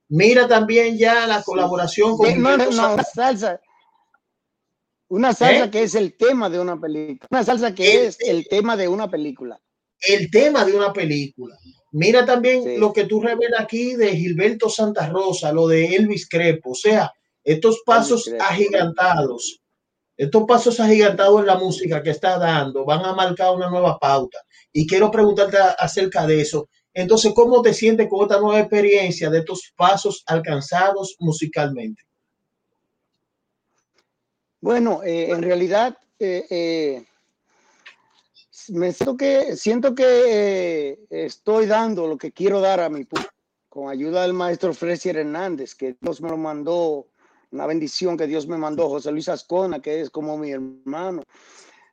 Mira 0.09 0.49
también 0.49 0.97
ya 0.97 1.27
la 1.27 1.43
colaboración 1.43 2.17
con... 2.17 2.43
No, 2.43 2.57
no, 2.57 2.69
una 2.69 3.03
salsa. 3.03 3.61
Una 5.09 5.33
salsa 5.33 5.65
¿Eh? 5.65 5.71
que 5.71 5.83
es 5.83 5.95
el 5.95 6.17
tema 6.17 6.51
de 6.51 6.61
una 6.61 6.79
película. 6.79 7.27
Una 7.31 7.45
salsa 7.45 7.75
que 7.75 8.07
es 8.07 8.19
el 8.21 8.47
tema 8.49 8.77
de 8.77 8.89
una 8.89 9.09
película. 9.09 9.61
El 10.01 10.31
tema 10.31 10.65
de 10.65 10.75
una 10.75 10.93
película. 10.93 11.57
Mira 11.93 12.27
también 12.27 12.79
lo 12.79 12.93
que 12.93 13.05
tú 13.05 13.21
revelas 13.21 13.61
aquí 13.61 13.95
de 13.95 14.15
Gilberto 14.15 14.69
Santa 14.69 15.09
Rosa, 15.09 15.53
lo 15.53 15.67
de 15.67 15.97
Elvis 15.97 16.29
Crepo. 16.29 16.71
O 16.71 16.75
sea, 16.75 17.11
estos 17.43 17.83
pasos 17.85 18.31
agigantados, 18.39 19.61
estos 20.17 20.45
pasos 20.45 20.81
agigantados 20.81 21.41
en 21.41 21.47
la 21.47 21.57
música 21.57 22.03
que 22.03 22.11
está 22.11 22.39
dando 22.39 22.85
van 22.85 23.05
a 23.05 23.15
marcar 23.15 23.55
una 23.55 23.71
nueva 23.71 23.99
pauta. 23.99 24.39
Y 24.73 24.87
quiero 24.87 25.11
preguntarte 25.11 25.57
acerca 25.79 26.27
de 26.27 26.43
eso. 26.43 26.69
Entonces, 26.93 27.33
¿cómo 27.35 27.63
te 27.63 27.73
sientes 27.73 28.09
con 28.09 28.23
esta 28.23 28.41
nueva 28.41 28.61
experiencia 28.61 29.31
de 29.31 29.39
estos 29.39 29.73
pasos 29.77 30.23
alcanzados 30.27 31.17
musicalmente? 31.21 32.03
Bueno, 34.61 35.03
eh, 35.05 35.31
en 35.31 35.43
realidad 35.43 35.97
eh, 36.19 36.45
eh, 36.51 37.05
me 38.71 38.93
siento 38.93 39.17
que, 39.17 39.57
siento 39.57 39.95
que 39.95 41.07
estoy 41.11 41.67
dando 41.67 42.07
lo 42.07 42.17
que 42.19 42.33
quiero 42.33 42.61
dar 42.61 42.81
a 42.81 42.89
mi 42.89 43.05
público, 43.05 43.33
con 43.69 43.89
ayuda 43.89 44.23
del 44.23 44.33
maestro 44.33 44.73
Fresier 44.75 45.19
Hernández, 45.19 45.75
que 45.75 45.97
Dios 46.01 46.21
me 46.21 46.31
lo 46.31 46.37
mandó, 46.37 47.07
una 47.51 47.67
bendición 47.67 48.17
que 48.17 48.27
Dios 48.27 48.47
me 48.47 48.59
mandó, 48.59 48.89
José 48.89 49.11
Luis 49.11 49.29
Ascona, 49.29 49.81
que 49.81 50.01
es 50.01 50.11
como 50.11 50.37
mi 50.37 50.51
hermano. 50.51 51.23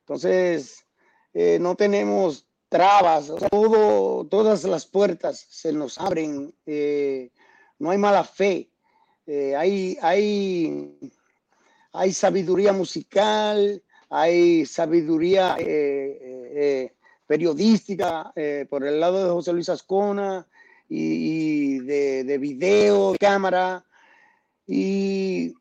Entonces, 0.01 0.85
no 1.33 1.75
tenemos 1.75 2.45
trabas, 2.69 3.31
todo, 3.49 4.25
todas 4.25 4.63
las 4.65 4.85
puertas 4.85 5.45
se 5.49 5.71
nos 5.71 5.97
abren, 5.97 6.53
eh, 6.65 7.31
no 7.79 7.91
hay 7.91 7.97
mala 7.97 8.23
fe, 8.23 8.69
eh, 9.25 9.55
hay, 9.55 9.97
hay, 10.01 11.11
hay 11.93 12.11
sabiduría 12.11 12.73
musical, 12.73 13.81
hay 14.09 14.65
sabiduría 14.65 15.55
eh, 15.59 16.34
periodística 17.27 18.31
por 18.69 18.85
el 18.85 18.99
lado 18.99 19.23
de 19.23 19.31
José 19.31 19.53
Luis 19.53 19.69
Ascona 19.69 20.47
y, 20.87 21.79
de, 21.79 22.23
de, 22.23 22.37
video, 22.37 23.13
de 23.13 23.17
cámara, 23.17 23.83
y, 24.67 25.53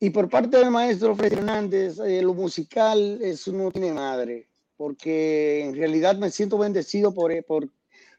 y 0.00 0.10
por 0.10 0.28
parte 0.28 0.58
del 0.58 0.70
maestro 0.70 1.14
Fred 1.14 1.32
Hernández, 1.32 1.98
lo 1.98 2.34
musical, 2.34 3.18
eso 3.22 3.52
no 3.52 3.70
tiene 3.70 3.92
madre 3.92 4.48
porque 4.76 5.64
en 5.64 5.74
realidad 5.74 6.16
me 6.16 6.30
siento 6.30 6.58
bendecido 6.58 7.14
por, 7.14 7.32
eh, 7.32 7.42
por, 7.42 7.68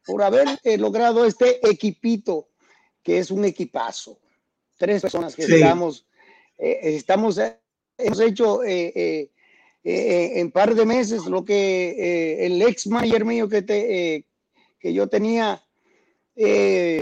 por 0.05 0.23
haber 0.23 0.47
eh, 0.63 0.77
logrado 0.77 1.25
este 1.25 1.67
equipito, 1.67 2.49
que 3.03 3.19
es 3.19 3.31
un 3.31 3.45
equipazo. 3.45 4.19
Tres 4.77 5.01
personas 5.01 5.35
que 5.35 5.43
estamos, 5.43 6.05
eh, 6.57 6.79
estamos, 6.83 7.39
hemos 7.97 8.19
hecho 8.19 8.61
en 9.89 10.51
par 10.51 10.75
de 10.75 10.85
meses 10.85 11.25
lo 11.27 11.45
que 11.45 12.45
el 12.45 12.61
ex 12.61 12.87
manager 12.87 13.23
mío 13.23 13.47
que, 13.47 13.61
te, 13.61 14.25
que 14.79 14.93
yo 14.93 15.07
tenía, 15.07 15.63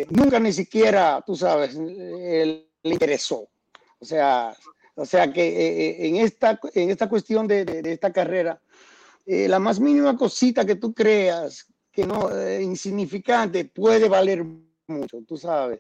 nunca 0.10 0.40
ni 0.40 0.54
siquiera, 0.54 1.24
tú 1.26 1.36
sabes, 1.36 1.76
le 1.76 2.68
interesó. 2.84 3.50
O 3.98 4.06
sea, 4.06 4.56
o 4.94 5.06
sea 5.06 5.34
que 5.34 6.08
en, 6.08 6.18
esta, 6.18 6.60
en 6.74 6.92
esta 6.92 7.10
cuestión 7.10 7.48
de, 7.48 7.66
de 7.66 7.92
esta 7.92 8.14
carrera, 8.14 8.62
eh, 9.26 9.48
la 9.48 9.58
más 9.58 9.80
mínima 9.80 10.16
cosita 10.16 10.66
que 10.66 10.76
tú 10.76 10.94
creas 10.94 11.66
que 11.92 12.06
no 12.06 12.30
eh, 12.38 12.62
insignificante 12.62 13.66
puede 13.66 14.08
valer 14.08 14.46
mucho, 14.88 15.24
tú 15.28 15.36
sabes. 15.36 15.80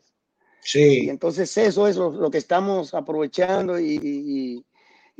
Sí. 0.61 1.03
Y 1.03 1.09
entonces 1.09 1.55
eso 1.55 1.87
es 1.87 1.95
lo, 1.95 2.31
que 2.31 2.39
estamos 2.39 2.95
aprovechando 2.95 3.79
y, 3.79 3.99
y, 4.01 4.65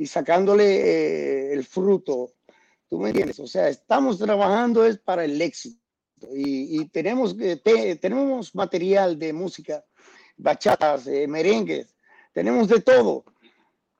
sacándole 0.04 0.64
eh, 0.64 1.52
el 1.54 1.64
fruto. 1.64 2.34
¿Tú 2.88 2.98
me 2.98 3.08
entiendes? 3.08 3.40
O 3.40 3.46
sea, 3.46 3.68
estamos 3.68 4.18
trabajando 4.18 4.84
es 4.84 4.98
para 4.98 5.24
el 5.24 5.40
éxito 5.40 5.80
y, 6.32 6.84
tenemos, 6.88 7.36
tenemos 7.62 8.54
material 8.54 9.18
de 9.18 9.32
música, 9.32 9.84
bachatas, 10.36 11.06
merengues, 11.28 11.94
tenemos 12.32 12.68
de 12.68 12.80
todo. 12.80 13.24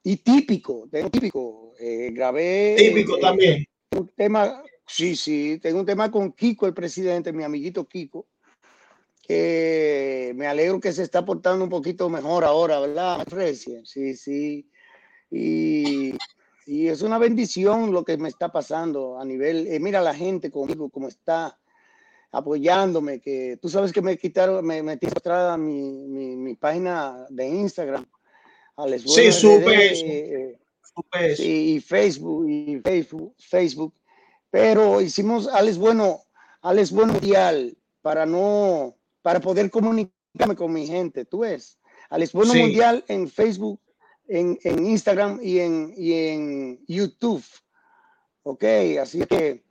Y 0.02 0.18
típico, 0.18 0.88
tengo 0.90 1.10
típico. 1.10 1.72
grabé. 2.12 2.76
Típico 2.78 3.18
también 3.18 3.66
un 3.96 4.08
tema, 4.08 4.62
sí, 4.86 5.16
sí, 5.16 5.58
tengo 5.60 5.80
un 5.80 5.86
tema 5.86 6.10
con 6.10 6.32
Kiko, 6.32 6.66
el 6.66 6.74
presidente, 6.74 7.32
mi 7.32 7.44
amiguito 7.44 7.86
Kiko, 7.86 8.26
que 9.22 10.32
me 10.36 10.46
alegro 10.46 10.80
que 10.80 10.92
se 10.92 11.02
está 11.02 11.24
portando 11.24 11.64
un 11.64 11.70
poquito 11.70 12.08
mejor 12.08 12.44
ahora, 12.44 12.80
¿verdad? 12.80 13.26
Sí, 13.84 14.14
sí. 14.16 14.68
Y, 15.30 16.14
y 16.66 16.88
es 16.88 17.02
una 17.02 17.18
bendición 17.18 17.92
lo 17.92 18.04
que 18.04 18.16
me 18.16 18.28
está 18.28 18.50
pasando 18.50 19.18
a 19.18 19.24
nivel, 19.24 19.66
eh, 19.66 19.80
mira 19.80 20.00
la 20.00 20.14
gente 20.14 20.50
conmigo, 20.50 20.88
cómo 20.88 21.08
está 21.08 21.58
apoyándome, 22.32 23.20
que 23.20 23.58
tú 23.60 23.68
sabes 23.68 23.92
que 23.92 24.02
me 24.02 24.18
quitaron, 24.18 24.64
me 24.64 24.82
metí 24.82 25.06
atrás 25.06 25.58
mi, 25.58 26.06
mi, 26.06 26.36
mi 26.36 26.54
página 26.54 27.26
de 27.30 27.48
Instagram. 27.48 28.06
sí, 28.98 29.32
supe 29.32 30.58
y 31.38 31.80
Facebook 31.80 32.48
y 32.48 32.80
Facebook, 32.80 33.34
Facebook. 33.38 33.94
Pero 34.50 35.00
hicimos 35.00 35.48
Alex 35.48 35.78
Bueno, 35.78 36.22
Alex 36.62 36.90
Bueno 36.90 37.14
Mundial 37.14 37.76
para 38.02 38.24
no, 38.24 38.96
para 39.22 39.40
poder 39.40 39.70
comunicarme 39.70 40.56
con 40.56 40.72
mi 40.72 40.86
gente, 40.86 41.24
tú 41.24 41.40
ves. 41.40 41.78
Alex 42.08 42.32
Bueno 42.32 42.54
Mundial 42.54 43.04
en 43.08 43.28
Facebook, 43.28 43.80
en, 44.28 44.58
en, 44.62 44.86
Instagram 44.86 45.40
y 45.42 45.60
en, 45.60 45.94
y 45.96 46.12
en 46.12 46.84
YouTube. 46.86 47.44
Ok, 48.42 48.64
así 49.00 49.24
que 49.26 49.64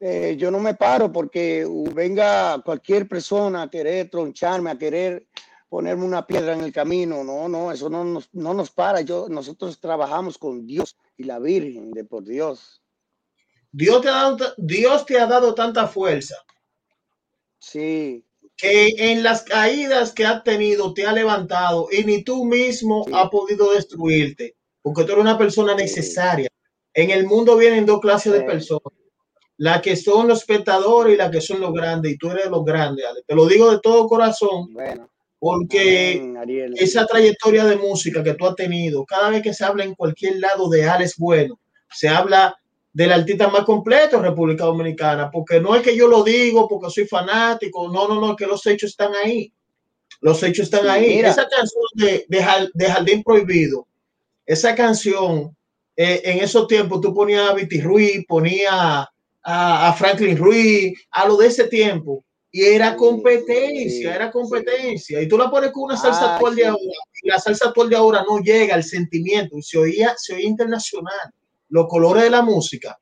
eh, 0.00 0.36
yo 0.38 0.50
no 0.50 0.60
me 0.60 0.74
paro 0.74 1.12
porque 1.12 1.66
venga 1.94 2.60
cualquier 2.64 3.08
persona 3.08 3.62
a 3.62 3.70
querer 3.70 4.08
troncharme, 4.08 4.70
a 4.70 4.78
querer 4.78 5.26
ponerme 5.68 6.04
una 6.04 6.26
piedra 6.26 6.54
en 6.54 6.60
el 6.60 6.72
camino. 6.72 7.24
No, 7.24 7.48
no, 7.48 7.72
eso 7.72 7.88
no 7.88 8.04
nos, 8.04 8.32
no 8.32 8.54
nos 8.54 8.70
para. 8.70 9.00
Yo, 9.00 9.28
nosotros 9.28 9.80
trabajamos 9.80 10.38
con 10.38 10.66
Dios 10.66 10.96
y 11.16 11.24
la 11.24 11.38
Virgen 11.38 11.90
de 11.92 12.04
por 12.04 12.24
Dios. 12.24 12.82
Dios 13.70 14.00
te 14.00 14.08
ha 14.08 14.12
dado, 14.12 14.54
Dios 14.56 15.04
te 15.04 15.18
ha 15.18 15.26
dado 15.26 15.54
tanta 15.54 15.86
fuerza. 15.86 16.36
Sí. 17.58 18.24
Que 18.58 18.94
en 18.98 19.22
las 19.22 19.42
caídas 19.42 20.12
que 20.12 20.26
has 20.26 20.44
tenido 20.44 20.92
te 20.92 21.06
ha 21.06 21.12
levantado 21.12 21.88
y 21.90 22.04
ni 22.04 22.22
tú 22.22 22.44
mismo 22.44 23.06
has 23.12 23.30
podido 23.30 23.72
destruirte, 23.72 24.56
porque 24.82 25.04
tú 25.04 25.12
eres 25.12 25.22
una 25.22 25.38
persona 25.38 25.74
necesaria. 25.74 26.48
En 26.92 27.10
el 27.10 27.24
mundo 27.24 27.56
vienen 27.56 27.86
dos 27.86 28.00
clases 28.00 28.32
de 28.32 28.42
personas 28.42 28.92
la 29.58 29.82
que 29.82 29.96
son 29.96 30.28
los 30.28 30.40
espectadores 30.40 31.14
y 31.14 31.18
la 31.18 31.30
que 31.30 31.40
son 31.40 31.60
los 31.60 31.72
grandes, 31.72 32.12
y 32.12 32.16
tú 32.16 32.30
eres 32.30 32.46
los 32.46 32.64
grandes, 32.64 33.04
Te 33.26 33.34
lo 33.34 33.46
digo 33.46 33.70
de 33.70 33.80
todo 33.80 34.08
corazón, 34.08 34.68
porque 35.38 36.32
esa 36.76 37.06
trayectoria 37.06 37.64
de 37.64 37.76
música 37.76 38.22
que 38.22 38.34
tú 38.34 38.46
has 38.46 38.54
tenido, 38.54 39.04
cada 39.04 39.30
vez 39.30 39.42
que 39.42 39.52
se 39.52 39.64
habla 39.64 39.84
en 39.84 39.94
cualquier 39.94 40.38
lado 40.38 40.68
de 40.68 40.88
Alex 40.88 41.16
Bueno, 41.18 41.60
se 41.90 42.08
habla 42.08 42.56
del 42.92 43.12
artista 43.12 43.48
más 43.48 43.64
completo 43.64 44.16
en 44.16 44.24
República 44.24 44.64
Dominicana, 44.64 45.30
porque 45.30 45.60
no 45.60 45.74
es 45.74 45.82
que 45.82 45.96
yo 45.96 46.08
lo 46.08 46.22
digo 46.22 46.68
porque 46.68 46.90
soy 46.90 47.06
fanático, 47.06 47.88
no, 47.88 48.08
no, 48.08 48.20
no, 48.20 48.34
que 48.34 48.46
los 48.46 48.66
hechos 48.66 48.90
están 48.90 49.12
ahí. 49.14 49.52
Los 50.20 50.42
hechos 50.42 50.64
están 50.64 50.88
ahí. 50.88 51.20
Esa 51.20 51.46
canción 51.48 51.84
de, 51.94 52.26
de, 52.28 52.88
Jardín 52.88 53.22
Prohibido, 53.22 53.86
esa 54.44 54.74
canción, 54.74 55.56
eh, 55.94 56.22
en 56.24 56.38
esos 56.38 56.66
tiempos 56.66 57.00
tú 57.00 57.14
ponías 57.14 57.48
a 57.48 57.54
Viti 57.54 57.80
Ruiz, 57.80 58.24
ponías 58.26 59.06
a, 59.44 59.94
Franklin 59.96 60.36
Ruiz, 60.36 60.98
a 61.10 61.26
lo 61.26 61.36
de 61.36 61.46
ese 61.46 61.68
tiempo. 61.68 62.24
Y 62.50 62.64
era 62.64 62.96
competencia, 62.96 64.14
era 64.14 64.30
competencia. 64.30 65.20
Y 65.20 65.28
tú 65.28 65.36
la 65.36 65.50
pones 65.50 65.70
con 65.70 65.84
una 65.84 65.96
salsa 65.96 66.34
actual 66.34 66.56
de 66.56 66.66
ahora, 66.66 66.98
y 67.22 67.28
la 67.28 67.38
salsa 67.38 67.68
actual 67.68 67.90
de 67.90 67.96
ahora 67.96 68.24
no 68.26 68.38
llega 68.38 68.74
al 68.74 68.84
sentimiento, 68.84 69.56
se 69.60 69.78
oía, 69.78 70.14
se 70.16 70.34
oía 70.34 70.46
internacional, 70.46 71.30
los 71.68 71.86
colores 71.88 72.24
de 72.24 72.30
la 72.30 72.42
música. 72.42 72.98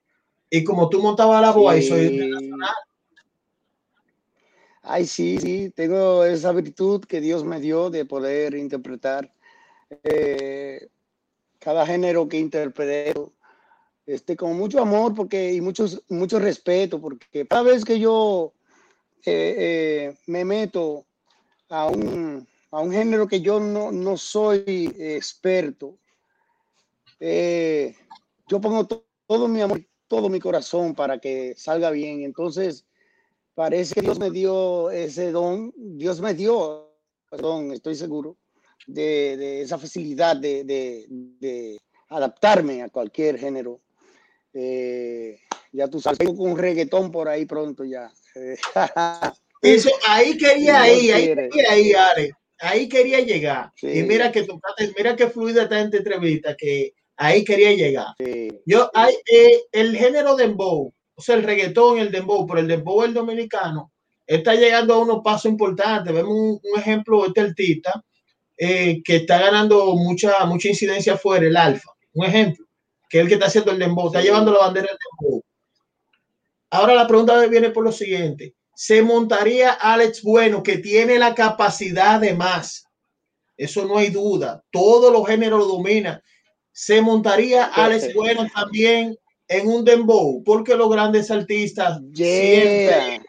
Y 0.50 0.64
como 0.64 0.88
tú 0.88 1.00
montabas 1.00 1.42
la 1.42 1.52
voz, 1.52 1.76
y 1.76 1.82
soy 1.82 2.06
internacional. 2.06 2.74
Ay, 4.82 5.06
sí, 5.06 5.38
sí, 5.38 5.72
tengo 5.74 6.24
esa 6.24 6.52
virtud 6.52 7.04
que 7.04 7.20
Dios 7.20 7.44
me 7.44 7.60
dio 7.60 7.90
de 7.90 8.04
poder 8.04 8.54
interpretar 8.54 9.32
eh, 10.04 10.88
cada 11.58 11.84
género 11.84 12.28
que 12.28 12.38
interpreto 12.38 13.32
este, 14.06 14.36
con 14.36 14.56
mucho 14.56 14.80
amor 14.80 15.14
porque, 15.14 15.52
y 15.52 15.60
muchos, 15.60 16.02
mucho 16.08 16.38
respeto, 16.38 17.00
porque 17.00 17.46
cada 17.46 17.64
vez 17.64 17.84
que 17.84 17.98
yo 17.98 18.52
eh, 19.24 19.54
eh, 19.58 20.16
me 20.26 20.44
meto 20.44 21.04
a 21.68 21.86
un, 21.88 22.46
a 22.70 22.80
un, 22.80 22.92
género 22.92 23.26
que 23.26 23.40
yo 23.40 23.58
no, 23.58 23.90
no 23.90 24.16
soy 24.16 24.94
experto, 24.96 25.98
eh, 27.18 27.96
yo 28.46 28.60
pongo 28.60 28.86
todo 29.26 29.48
mi 29.48 29.60
amor, 29.60 29.82
todo 30.08 30.28
mi 30.28 30.40
corazón 30.40 30.94
para 30.94 31.18
que 31.18 31.54
salga 31.56 31.90
bien. 31.90 32.22
Entonces, 32.22 32.86
parece 33.54 33.94
que 33.94 34.02
Dios 34.02 34.18
me 34.18 34.30
dio 34.30 34.90
ese 34.90 35.32
don, 35.32 35.72
Dios 35.76 36.20
me 36.20 36.34
dio, 36.34 36.92
perdón, 37.30 37.72
estoy 37.72 37.94
seguro, 37.94 38.36
de, 38.86 39.36
de 39.36 39.62
esa 39.62 39.78
facilidad 39.78 40.36
de, 40.36 40.64
de, 40.64 41.06
de 41.08 41.80
adaptarme 42.08 42.82
a 42.82 42.88
cualquier 42.88 43.38
género 43.38 43.80
eh, 44.58 45.38
ya 45.72 45.88
tú 45.88 46.00
sabes, 46.00 46.18
tengo 46.18 46.42
un 46.42 46.56
reggaetón 46.56 47.10
por 47.10 47.28
ahí 47.28 47.44
pronto 47.44 47.84
ya. 47.84 48.10
Eso, 49.62 49.90
ahí 50.08 50.36
quería 50.38 50.90
ir, 50.90 51.12
ahí 51.12 51.26
quería 51.50 51.78
ir, 51.78 51.96
Ale. 51.96 52.32
Ahí 52.58 52.88
quería 52.88 53.20
llegar. 53.20 53.70
Y 53.82 54.02
mira 54.02 54.32
que 54.32 54.44
tocaste, 54.44 54.94
mira 54.96 55.14
que 55.14 55.28
fluida 55.28 55.64
esta 55.64 55.78
entrevista, 55.80 56.56
que 56.56 56.94
ahí 57.16 57.44
quería 57.44 57.72
llegar. 57.72 58.14
Yo, 58.64 58.90
hay, 58.94 59.14
eh, 59.30 59.62
el 59.72 59.96
género 59.96 60.36
dembow, 60.36 60.92
o 61.14 61.22
sea, 61.22 61.36
el 61.36 61.42
reggaetón, 61.42 61.98
el 61.98 62.10
dembow, 62.10 62.46
pero 62.46 62.60
el 62.60 62.68
dembow 62.68 63.02
el 63.02 63.14
dominicano, 63.14 63.92
está 64.26 64.54
llegando 64.54 64.94
a 64.94 64.98
unos 64.98 65.22
pasos 65.22 65.50
importantes. 65.50 66.12
Vemos 66.12 66.32
un, 66.32 66.60
ejemplo 66.78 67.22
de 67.22 67.28
este 67.28 67.40
artista 67.40 68.04
eh, 68.56 69.02
que 69.04 69.16
está 69.16 69.38
ganando 69.38 69.94
mucha, 69.96 70.44
mucha 70.46 70.68
incidencia 70.68 71.14
afuera, 71.14 71.46
el 71.46 71.56
alfa. 71.56 71.90
Un 72.12 72.26
ejemplo 72.26 72.66
que 73.08 73.18
es 73.18 73.22
el 73.22 73.28
que 73.28 73.34
está 73.34 73.46
haciendo 73.46 73.72
el 73.72 73.78
dembow, 73.78 74.08
está 74.08 74.20
llevando 74.20 74.52
la 74.52 74.60
bandera 74.60 74.88
del 74.88 74.98
dembow. 74.98 75.42
Ahora 76.70 76.94
la 76.94 77.06
pregunta 77.06 77.46
viene 77.46 77.70
por 77.70 77.84
lo 77.84 77.92
siguiente. 77.92 78.54
¿Se 78.74 79.00
montaría 79.02 79.72
Alex 79.72 80.22
Bueno, 80.22 80.62
que 80.62 80.78
tiene 80.78 81.18
la 81.18 81.34
capacidad 81.34 82.20
de 82.20 82.34
más? 82.34 82.84
Eso 83.56 83.86
no 83.86 83.96
hay 83.98 84.10
duda. 84.10 84.62
Todos 84.70 85.12
los 85.12 85.26
géneros 85.26 85.60
lo 85.60 85.66
domina. 85.66 86.22
¿Se 86.76 87.00
montaría 87.00 87.64
Alex 87.64 88.12
Bueno 88.12 88.46
también 88.54 89.18
en 89.48 89.66
un 89.66 89.82
dembow? 89.82 90.44
Porque 90.44 90.76
los 90.76 90.90
grandes 90.90 91.30
artistas 91.30 92.02
siempre, 92.12 93.22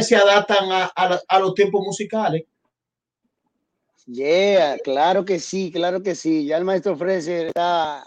se 0.00 0.14
adaptan 0.14 0.68
a, 0.70 1.38
los 1.40 1.54
tiempos 1.54 1.84
musicales. 1.84 2.44
Yeah, 4.06 4.78
claro 4.78 5.24
que 5.24 5.40
sí, 5.40 5.72
claro 5.72 6.04
que 6.04 6.14
sí. 6.14 6.46
Ya 6.46 6.56
el 6.56 6.64
maestro 6.64 6.96
Freser 6.96 7.48
está 7.48 8.04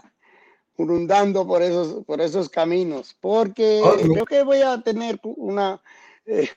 rondando 0.78 1.46
por 1.46 1.62
esos, 1.62 2.06
por 2.06 2.22
esos 2.22 2.48
caminos, 2.48 3.14
porque 3.20 3.82
creo 4.10 4.26
que 4.26 4.44
voy 4.44 4.62
a 4.62 4.80
tener 4.80 5.20
una, 5.24 5.82
eh, 6.26 6.48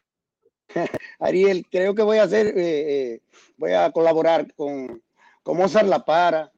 Ariel, 1.18 1.66
creo 1.68 1.96
que 1.96 2.02
voy 2.02 2.18
a 2.18 2.22
hacer, 2.22 2.46
eh, 2.46 2.52
eh, 3.14 3.20
voy 3.56 3.72
a 3.72 3.90
colaborar 3.90 4.54
con, 4.54 5.02
con 5.42 5.56
Mozart 5.56 5.88
La 5.88 6.04
Para. 6.04 6.52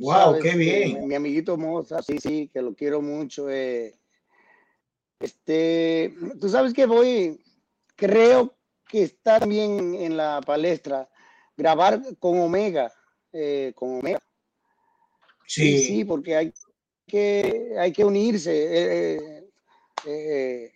Wow, 0.00 0.40
qué 0.40 0.56
bien. 0.56 1.06
Mi, 1.06 1.14
amiguito 1.14 1.56
Mozart, 1.56 2.04
sí, 2.04 2.18
sí, 2.18 2.50
que 2.52 2.60
lo 2.62 2.74
quiero 2.74 3.00
mucho. 3.02 3.48
este, 5.20 6.14
tú 6.40 6.48
sabes 6.48 6.72
que 6.72 6.86
voy, 6.86 7.40
creo 7.96 8.56
que 8.88 9.02
está 9.02 9.38
también 9.38 9.94
en 9.94 10.16
la 10.16 10.40
palestra 10.44 11.08
grabar 11.56 12.00
con 12.18 12.40
Omega, 12.40 12.92
con 13.74 13.98
Omega. 13.98 14.20
Sí. 15.46 15.78
sí, 15.78 16.04
porque 16.04 16.36
hay 16.36 16.52
que, 17.10 17.74
hay 17.76 17.92
que 17.92 18.04
unirse. 18.04 18.52
Eh, 18.52 19.16
eh, 19.16 19.50
eh, 20.06 20.72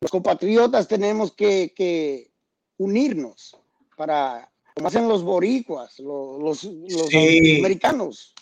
los 0.00 0.10
compatriotas 0.10 0.86
tenemos 0.86 1.32
que, 1.32 2.30
unirnos 2.76 3.56
para, 3.96 4.48
como 4.74 4.86
hacen 4.86 5.08
los 5.08 5.24
boricuas, 5.24 5.98
los, 5.98 6.64
americanos, 6.64 8.34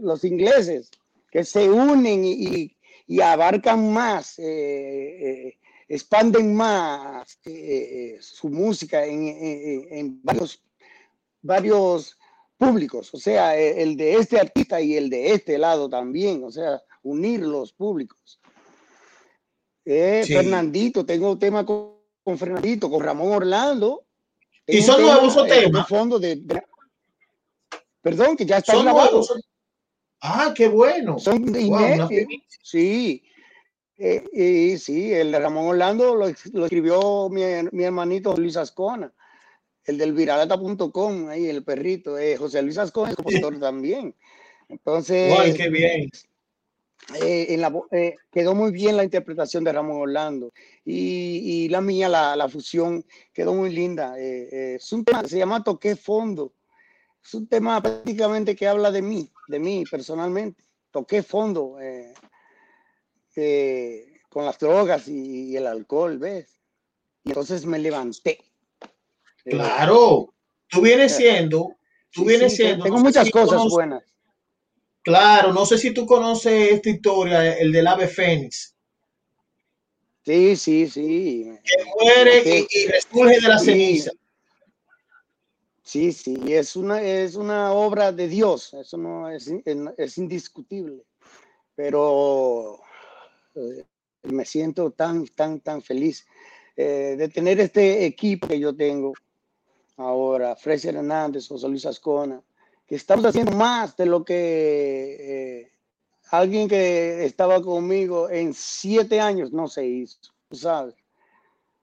los, 0.00 0.24
ingleses, 0.24 0.90
que 1.30 1.44
se 1.44 1.68
unen 1.70 2.24
y, 2.24 3.20
abarcan 3.20 3.92
más, 3.92 4.40
expanden 5.88 6.54
más 6.54 7.38
su 8.20 8.48
música 8.48 9.04
en, 9.04 9.28
en 9.90 10.22
varios, 10.22 10.62
varios 11.42 12.16
públicos, 12.60 13.08
o 13.14 13.18
sea, 13.18 13.58
e, 13.58 13.82
el 13.82 13.96
de 13.96 14.16
este 14.16 14.38
artista 14.38 14.80
y 14.82 14.94
el 14.94 15.08
de 15.08 15.32
este 15.32 15.56
lado 15.56 15.88
también, 15.88 16.44
o 16.44 16.50
sea, 16.50 16.82
unir 17.02 17.40
los 17.40 17.72
públicos. 17.72 18.38
Eh, 19.84 20.24
Fernandito, 20.26 21.06
tengo 21.06 21.38
tema 21.38 21.64
con, 21.64 21.96
Fernandito, 22.36 22.90
con 22.90 23.02
Ramón 23.02 23.32
Orlando. 23.32 24.04
¿Y 24.66 24.82
son 24.82 25.00
nuevos 25.00 25.36
eh, 25.38 25.48
temas? 25.48 25.88
fondo 25.88 26.18
de, 26.18 26.42
perdón, 28.00 28.36
que 28.36 28.46
ya 28.46 28.58
está 28.58 28.80
grabado. 28.80 29.22
Ah, 30.20 30.52
qué 30.54 30.68
bueno. 30.68 31.18
Son 31.18 31.44
sí. 32.62 33.22
Eh, 34.02 34.78
sí, 34.78 35.12
el 35.12 35.30
de 35.30 35.38
Ramón 35.38 35.66
Orlando 35.66 36.14
lo, 36.14 36.28
escribió 36.28 37.28
mi, 37.28 37.42
mi 37.72 37.84
hermanito 37.84 38.34
Luis 38.34 38.56
Ascona 38.56 39.12
el 39.84 39.98
del 39.98 40.12
viralata.com, 40.12 41.28
ahí 41.28 41.48
el 41.48 41.64
perrito, 41.64 42.18
eh, 42.18 42.36
José 42.36 42.62
Luis 42.62 42.78
Ascón 42.78 43.10
es 43.10 43.16
compositor 43.16 43.58
también. 43.58 44.14
Entonces, 44.68 45.56
qué 45.56 45.68
bien. 45.68 46.08
Eh, 47.20 47.46
en 47.54 47.60
la, 47.60 47.72
eh, 47.90 48.16
quedó 48.30 48.54
muy 48.54 48.70
bien 48.70 48.96
la 48.96 49.02
interpretación 49.02 49.64
de 49.64 49.72
Ramón 49.72 50.02
Orlando 50.02 50.52
y, 50.84 51.64
y 51.64 51.68
la 51.68 51.80
mía, 51.80 52.08
la, 52.08 52.36
la, 52.36 52.48
fusión, 52.48 53.04
quedó 53.32 53.54
muy 53.54 53.70
linda. 53.70 54.16
es 54.18 54.92
un 54.92 55.04
tema, 55.04 55.26
se 55.26 55.38
llama 55.38 55.64
Toqué 55.64 55.96
Fondo. 55.96 56.52
Es 57.24 57.34
un 57.34 57.46
tema 57.46 57.80
prácticamente 57.82 58.56
que 58.56 58.66
habla 58.66 58.90
de 58.90 59.02
mí, 59.02 59.30
de 59.48 59.58
mí 59.58 59.84
personalmente. 59.90 60.64
Toqué 60.90 61.22
fondo 61.22 61.76
con 64.28 64.44
las 64.44 64.58
drogas 64.58 65.08
y, 65.08 65.50
y 65.50 65.56
el 65.56 65.66
alcohol, 65.66 66.18
¿ves? 66.18 66.60
Y 67.24 67.30
entonces 67.30 67.66
me 67.66 67.78
levanté 67.78 68.38
Claro, 69.44 70.34
tú 70.68 70.80
vienes 70.80 71.16
siendo, 71.16 71.76
tú 72.12 72.24
vienes 72.24 72.54
siendo. 72.54 72.84
Tengo 72.84 72.98
muchas 72.98 73.30
cosas 73.30 73.62
buenas. 73.68 74.02
Claro, 75.02 75.52
no 75.52 75.64
sé 75.64 75.78
si 75.78 75.92
tú 75.92 76.04
conoces 76.04 76.72
esta 76.72 76.90
historia, 76.90 77.56
el 77.56 77.72
del 77.72 77.86
ave 77.86 78.06
fénix. 78.06 78.74
Sí, 80.24 80.54
sí, 80.56 80.88
sí. 80.88 81.50
Que 81.64 81.84
muere 81.84 82.66
y, 82.70 82.86
resurge 82.86 83.40
de 83.40 83.48
la 83.48 83.58
ceniza. 83.58 84.10
Sí, 85.90 86.12
sí, 86.12 86.36
es 86.46 86.76
una, 86.76 87.02
es 87.02 87.34
una 87.34 87.72
obra 87.72 88.12
de 88.12 88.28
Dios, 88.28 88.72
eso 88.74 88.96
no 88.96 89.28
es, 89.28 89.52
es 89.96 90.18
indiscutible. 90.18 91.02
Pero 91.74 92.78
eh, 93.56 93.84
me 94.22 94.44
siento 94.44 94.92
tan, 94.92 95.26
tan, 95.26 95.58
tan 95.58 95.82
feliz 95.82 96.24
eh, 96.76 97.16
de 97.18 97.28
tener 97.28 97.58
este 97.58 98.06
equipo 98.06 98.46
que 98.46 98.60
yo 98.60 98.72
tengo 98.72 99.14
ahora, 99.96 100.54
Fraser 100.54 100.94
Hernández, 100.94 101.48
José 101.48 101.68
Luis 101.68 101.84
Ascona, 101.86 102.40
que 102.86 102.94
estamos 102.94 103.24
haciendo 103.24 103.50
más 103.50 103.96
de 103.96 104.06
lo 104.06 104.24
que 104.24 105.16
eh, 105.18 105.72
alguien 106.30 106.68
que 106.68 107.24
estaba 107.24 107.60
conmigo 107.60 108.30
en 108.30 108.54
siete 108.54 109.20
años 109.20 109.50
no 109.50 109.66
se 109.66 109.84
hizo, 109.84 110.20
tú 110.48 110.54
sabes. 110.54 110.94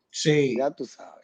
Sí. 0.09 0.55
Ya 0.57 0.71
tú 0.71 0.85
sabes. 0.85 1.16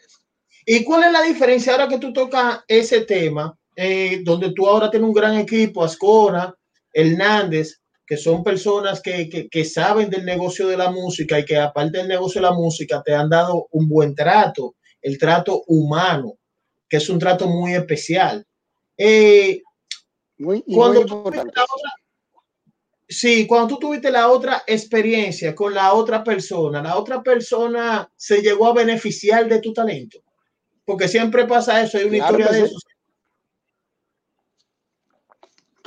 ¿Y 0.65 0.83
cuál 0.83 1.03
es 1.05 1.11
la 1.11 1.21
diferencia 1.21 1.73
ahora 1.73 1.87
que 1.87 1.97
tú 1.97 2.13
tocas 2.13 2.61
ese 2.67 3.01
tema, 3.01 3.57
eh, 3.75 4.21
donde 4.23 4.53
tú 4.53 4.67
ahora 4.67 4.89
tienes 4.89 5.07
un 5.07 5.13
gran 5.13 5.37
equipo, 5.37 5.83
Ascona, 5.83 6.55
Hernández, 6.93 7.81
que 8.05 8.17
son 8.17 8.43
personas 8.43 9.01
que, 9.01 9.29
que, 9.29 9.47
que, 9.49 9.65
saben 9.65 10.09
del 10.09 10.25
negocio 10.25 10.67
de 10.67 10.77
la 10.77 10.91
música 10.91 11.39
y 11.39 11.45
que 11.45 11.57
aparte 11.57 11.99
del 11.99 12.07
negocio 12.07 12.41
de 12.41 12.47
la 12.47 12.53
música 12.53 13.01
te 13.03 13.13
han 13.13 13.29
dado 13.29 13.67
un 13.71 13.87
buen 13.87 14.13
trato, 14.13 14.75
el 15.01 15.17
trato 15.17 15.63
humano, 15.67 16.37
que 16.87 16.97
es 16.97 17.09
un 17.09 17.19
trato 17.19 17.47
muy 17.47 17.73
especial. 17.73 18.45
Eh, 18.97 19.61
muy, 20.37 20.63
cuando 20.63 21.05
sí, 23.07 23.47
cuando 23.47 23.67
tú 23.67 23.79
tuviste 23.79 24.11
la 24.11 24.29
otra 24.29 24.63
experiencia 24.67 25.55
con 25.55 25.73
la 25.73 25.93
otra 25.93 26.23
persona, 26.23 26.81
la 26.81 26.97
otra 26.97 27.21
persona 27.21 28.11
se 28.15 28.41
llegó 28.41 28.67
a 28.67 28.73
beneficiar 28.73 29.47
de 29.47 29.59
tu 29.59 29.73
talento. 29.73 30.19
Porque 30.85 31.07
siempre 31.07 31.45
pasa 31.45 31.81
eso, 31.81 31.97
hay 31.97 32.05
una 32.05 32.17
historia 32.17 32.47
de 32.47 32.61
eso. 32.63 32.77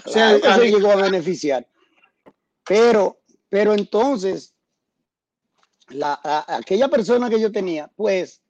o 0.04 0.08
sea, 0.08 0.38
se 0.38 0.70
llegó 0.70 0.90
a 0.90 0.96
beneficiar. 0.96 1.66
Pero, 2.64 3.18
pero 3.48 3.74
entonces, 3.74 4.54
la, 5.88 6.18
aquella 6.48 6.88
persona 6.88 7.28
que 7.28 7.40
yo 7.40 7.52
tenía, 7.52 7.90
pues, 7.96 8.40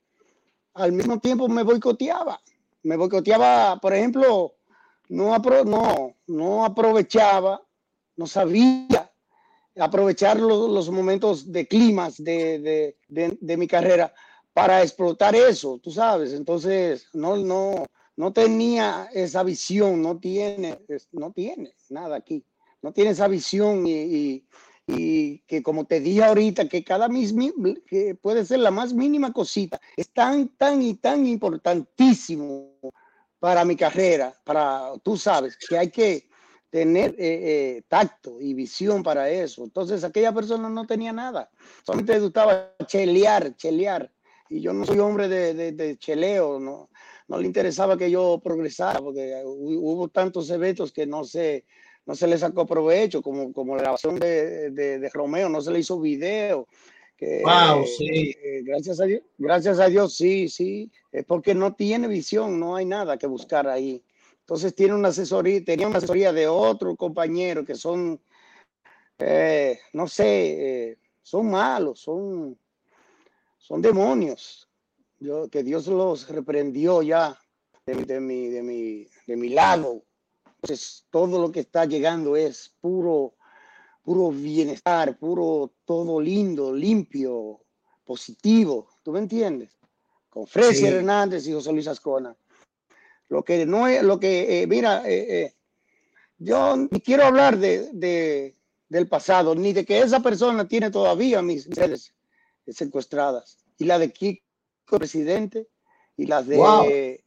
al 0.73 0.91
mismo 0.91 1.19
tiempo 1.19 1.47
me 1.47 1.63
boicoteaba. 1.63 2.39
Me 2.83 2.95
boicoteaba, 2.95 3.77
por 3.79 3.93
ejemplo, 3.93 4.55
no, 5.09 5.37
no, 5.65 6.15
no 6.27 6.65
aprovechaba, 6.65 7.61
no 8.15 8.27
sabía 8.27 9.11
aprovechar 9.79 10.39
los, 10.39 10.89
momentos 10.89 11.51
de 11.51 11.67
climas 11.67 12.17
de, 12.17 12.95
mi 13.39 13.67
carrera 13.67 14.13
para 14.57 14.81
explotar 14.81 15.35
eso, 15.35 15.79
tú 15.83 15.91
sabes. 15.91 16.33
Entonces, 16.33 17.09
no, 17.13 17.37
no, 17.37 17.85
no 18.15 18.33
tenía 18.33 19.07
esa 19.13 19.43
visión, 19.43 20.01
no 20.01 20.17
tiene, 20.17 20.79
no 21.11 21.31
tiene 21.31 21.75
nada 21.91 22.15
aquí, 22.15 22.43
no 22.81 22.91
tiene 22.91 23.11
esa 23.11 23.27
visión 23.27 23.85
y, 23.85 24.47
y, 24.87 25.39
que 25.45 25.61
como 25.61 25.85
te 25.85 25.99
dije 25.99 26.23
ahorita, 26.23 26.67
que 26.67 26.83
cada 26.83 27.07
mismo, 27.07 27.53
que 27.85 28.15
puede 28.15 28.45
ser 28.45 28.57
la 28.57 28.71
más 28.71 28.95
mínima 28.95 29.31
cosita, 29.31 29.79
es 29.95 30.09
tan, 30.09 30.47
tan 30.57 30.81
y 30.81 30.95
tan 30.95 31.27
importantísimo 31.27 32.79
para 33.37 33.63
mi 33.63 33.75
carrera, 33.75 34.33
para, 34.43 34.91
tú 35.03 35.17
sabes, 35.17 35.55
que 35.55 35.77
hay 35.77 35.91
que 35.91 36.27
tener 36.71 37.11
eh, 37.11 37.75
eh, 37.77 37.83
tacto 37.87 38.41
y 38.41 38.55
visión 38.55 39.03
para 39.03 39.29
eso. 39.29 39.63
Entonces 39.63 40.03
aquella 40.03 40.33
persona 40.33 40.67
no 40.67 40.87
tenía 40.87 41.13
nada, 41.13 41.47
solamente 41.85 42.13
le 42.13 42.21
gustaba 42.21 42.73
chelear, 42.87 43.55
chelear. 43.55 44.11
Y 44.49 44.61
yo 44.61 44.73
no 44.73 44.85
soy 44.85 44.99
hombre 44.99 45.27
de, 45.27 45.71
de, 45.73 45.97
cheleo, 45.97 46.59
no, 46.59 46.89
no 47.27 47.37
le 47.37 47.45
interesaba 47.45 47.97
que 47.97 48.09
yo 48.09 48.39
progresara, 48.43 48.99
porque 48.99 49.41
hubo 49.45 50.07
tantos 50.07 50.49
eventos 50.49 50.91
que 50.91 51.05
no 51.05 51.23
se, 51.23 51.65
no 52.05 52.15
se 52.15 52.27
le 52.27 52.37
sacó 52.37 52.65
provecho, 52.65 53.21
como, 53.21 53.51
como 53.51 53.75
la 53.75 53.83
grabación 53.83 54.19
de, 54.19 54.71
de, 54.71 54.99
de 54.99 55.09
Romeo, 55.09 55.49
no 55.49 55.61
se 55.61 55.71
le 55.71 55.79
hizo 55.79 55.99
video, 55.99 56.67
wow, 57.19 57.85
sí. 57.85 58.35
Eh, 58.43 58.61
gracias, 58.63 58.99
a 58.99 59.05
Dios, 59.05 59.21
gracias 59.37 59.79
a 59.79 59.87
Dios, 59.87 60.15
sí, 60.15 60.49
sí, 60.49 60.91
es 61.11 61.25
porque 61.25 61.55
no 61.55 61.73
tiene 61.73 62.07
visión, 62.07 62.59
no 62.59 62.75
hay 62.75 62.85
nada 62.85 63.17
que 63.17 63.27
buscar 63.27 63.67
ahí. 63.67 64.03
Entonces 64.41 64.73
tiene 64.75 64.93
una 64.93 65.09
asesoría, 65.09 65.63
tenía 65.63 65.87
una 65.87 65.97
asesoría 65.97 66.31
de 66.31 66.47
otro 66.47 66.95
compañero 66.95 67.65
que 67.65 67.75
son, 67.75 68.19
eh, 69.19 69.79
no 69.93 70.07
sé, 70.07 70.89
eh, 70.89 70.97
son 71.21 71.49
malos, 71.49 71.99
son, 71.99 72.57
son 73.67 73.81
demonios. 73.81 74.69
Yo, 75.19 75.49
que 75.49 75.63
Dios 75.63 75.87
los 75.87 76.29
reprendió 76.29 77.01
ya 77.01 77.37
de, 77.85 77.95
de, 77.95 78.19
mi, 78.19 78.47
de, 78.47 78.61
mi, 78.61 79.07
de 79.25 79.35
mi 79.35 79.49
lado. 79.49 80.03
Entonces 80.61 81.05
todo 81.09 81.41
lo 81.41 81.51
que 81.51 81.61
está 81.61 81.85
llegando 81.85 82.35
es 82.35 82.73
puro 82.79 83.33
puro 84.07 84.31
bienestar, 84.31 85.17
puro 85.17 85.73
todo 85.83 86.21
lindo, 86.21 86.73
limpio, 86.73 87.59
positivo. 88.05 88.87
¿Tú 89.03 89.11
me 89.11 89.19
entiendes? 89.19 89.77
Con 90.29 90.47
Fresia 90.47 90.87
Hernández 90.87 91.45
y 91.45 91.51
José 91.51 91.73
Luis 91.73 91.89
Ascona. 91.89 92.33
Lo 93.27 93.43
que 93.43 93.65
no 93.65 93.85
es, 93.85 94.01
lo 94.01 94.17
que, 94.17 94.61
eh, 94.61 94.67
mira, 94.67 95.03
eh, 95.05 95.41
eh, 95.41 95.53
yo 96.37 96.77
ni 96.77 97.01
quiero 97.01 97.25
hablar 97.25 97.57
de, 97.57 98.55
del 98.87 99.07
pasado, 99.09 99.53
ni 99.53 99.73
de 99.73 99.83
que 99.83 99.99
esa 99.99 100.21
persona 100.21 100.65
tiene 100.65 100.89
todavía 100.89 101.41
mis 101.41 101.67
secuestradas. 102.73 103.57
Y 103.77 103.85
la 103.85 103.99
de 103.99 104.11
Kiko, 104.11 104.97
presidente, 104.97 105.67
y 106.15 106.25
las 106.25 106.47
de 106.47 107.23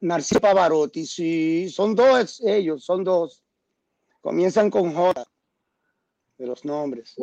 Narciso 0.00 0.40
Pavarotti. 0.40 1.06
Sí, 1.06 1.68
son 1.68 1.94
dos 1.94 2.40
ellos, 2.44 2.84
son 2.84 3.04
dos. 3.04 3.42
Comienzan 4.20 4.70
con 4.70 4.94
J 4.94 5.24
de 6.40 6.46
los 6.46 6.64
nombres. 6.64 7.14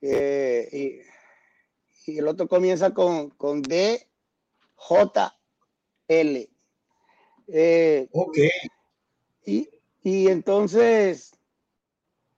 Eh, 0.00 1.02
y, 2.06 2.18
el 2.18 2.28
otro 2.28 2.46
comienza 2.48 2.94
con, 2.94 3.30
con 3.30 3.62
D, 3.62 4.08
J, 4.74 5.38
L. 6.08 6.50
Eh, 7.48 8.08
ok. 8.12 8.38
Y, 9.44 10.28
entonces, 10.28 11.32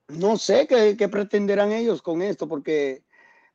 no 0.07 0.37
sé 0.37 0.67
qué, 0.67 1.07
pretenderán 1.07 1.71
ellos 1.71 2.01
con 2.01 2.21
esto, 2.21 2.47
porque 2.47 3.03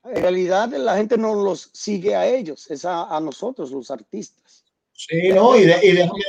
en 0.05 0.23
realidad 0.23 0.69
la 0.71 0.97
gente 0.97 1.17
no 1.17 1.35
los 1.35 1.71
sigue 1.73 2.15
a 2.15 2.27
ellos, 2.27 2.71
es 2.71 2.85
a, 2.85 3.19
nosotros, 3.21 3.71
los 3.71 3.91
artistas. 3.91 4.65
Sí, 4.93 5.31
no, 5.31 5.57
y, 5.57 5.65
déjame, 5.65 6.21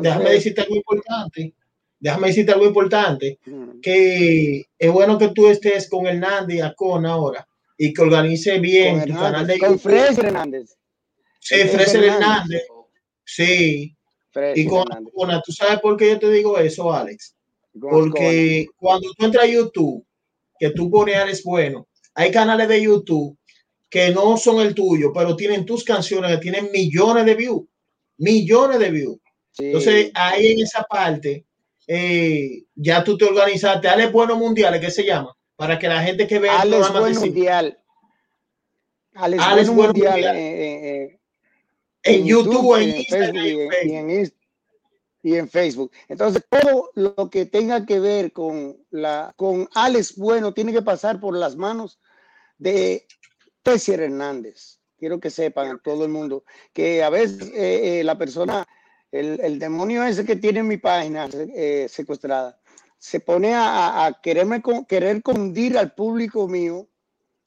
déjame 0.00 0.30
decirte 0.30 0.62
algo 0.62 0.76
importante 0.76 1.54
déjame 1.98 2.28
decirte 2.28 2.52
algo 2.52 2.66
importante, 2.66 3.38
que 3.82 4.64
es 4.78 4.92
bueno 4.92 5.18
que 5.18 5.28
tú 5.28 5.48
estés 5.48 5.88
con 5.88 6.06
Hernández 6.06 6.58
y 6.58 6.60
Acon 6.60 7.06
ahora 7.06 7.46
y 7.78 7.92
que 7.92 8.02
organice 8.02 8.58
bien 8.58 9.04
tu 9.04 9.14
canal 9.14 9.46
de 9.46 9.58
con 9.58 9.78
Fraser 9.78 10.26
Hernández. 10.26 10.76
Sí, 11.40 11.56
Fraser 11.68 12.04
Hernández. 12.04 12.62
Sí. 13.24 13.96
y 14.54 14.66
con 14.66 14.90
Acona, 14.92 15.42
¿tú 15.44 15.52
sabes 15.52 15.80
por 15.80 15.96
qué 15.96 16.10
yo 16.10 16.18
te 16.18 16.30
digo 16.30 16.58
eso, 16.58 16.92
Alex? 16.92 17.34
Porque 17.78 18.66
cuando 18.76 19.12
tú 19.12 19.24
entras 19.24 19.44
a 19.44 19.48
YouTube, 19.48 20.04
que 20.58 20.70
tú 20.70 20.90
pones 20.90 21.16
Alex 21.16 21.42
Bueno, 21.44 21.86
hay 22.16 22.30
canales 22.30 22.66
de 22.66 22.82
YouTube 22.82 23.36
que 23.90 24.10
no 24.10 24.36
son 24.38 24.60
el 24.60 24.74
tuyo, 24.74 25.12
pero 25.12 25.36
tienen 25.36 25.66
tus 25.66 25.84
canciones 25.84 26.30
que 26.32 26.38
tienen 26.38 26.70
millones 26.72 27.26
de 27.26 27.34
views, 27.34 27.62
millones 28.16 28.78
de 28.78 28.90
views. 28.90 29.18
Entonces, 29.58 30.10
ahí 30.14 30.48
en 30.48 30.60
esa 30.60 30.82
parte, 30.82 31.44
eh, 31.86 32.64
ya 32.74 33.04
tú 33.04 33.18
te 33.18 33.26
organizaste, 33.26 33.88
Alex 33.88 34.12
Bueno 34.12 34.36
Mundial, 34.36 34.80
¿qué 34.80 34.90
se 34.90 35.04
llama? 35.04 35.36
Para 35.56 35.78
que 35.78 35.88
la 35.88 36.02
gente 36.02 36.26
que 36.26 36.38
ve 36.38 36.48
el 36.48 36.70
programa 36.70 37.00
Bueno 37.00 37.20
Mundial. 37.20 37.78
Alex, 39.14 39.68
Bueno, 39.68 39.92
Mundial. 39.92 40.24
Eh, 40.36 41.04
eh, 41.04 41.20
en, 42.02 42.24
YouTube, 42.24 42.76
en, 42.76 43.04
Facebook, 43.04 43.72
y, 45.22 45.34
en, 45.34 45.48
Facebook. 45.48 45.90
Entonces, 46.08 46.42
todo 46.48 46.90
lo 46.94 47.30
que 47.30 47.46
tenga 47.46 47.84
que 47.84 48.00
ver 48.00 48.32
con, 48.32 48.76
la, 48.90 49.34
con 49.36 49.68
Alex 49.74 50.16
Bueno 50.16 50.54
tiene 50.54 50.72
que 50.72 50.82
pasar 50.82 51.20
por 51.20 51.36
las 51.36 51.56
manos 51.56 51.98
de 52.58 53.06
Tessier 53.62 54.00
Hernández. 54.00 54.78
Quiero 54.98 55.20
que 55.20 55.30
sepan 55.30 55.80
todo 55.82 56.04
el 56.04 56.10
mundo 56.10 56.44
que 56.72 57.02
a 57.02 57.10
veces 57.10 58.04
la 58.04 58.16
persona 58.16 58.66
el, 59.12 59.58
demonio 59.58 60.04
ese 60.04 60.24
que 60.24 60.36
tiene 60.36 60.62
mi 60.62 60.78
página 60.78 61.28
eh, 61.32 61.86
secuestrada 61.88 62.58
se 62.98 63.20
pone 63.20 63.52
a, 63.54 64.18
quererme 64.22 64.62
querer 64.88 65.22
confundir 65.22 65.78
al 65.78 65.94
público 65.94 66.48
mío, 66.48 66.88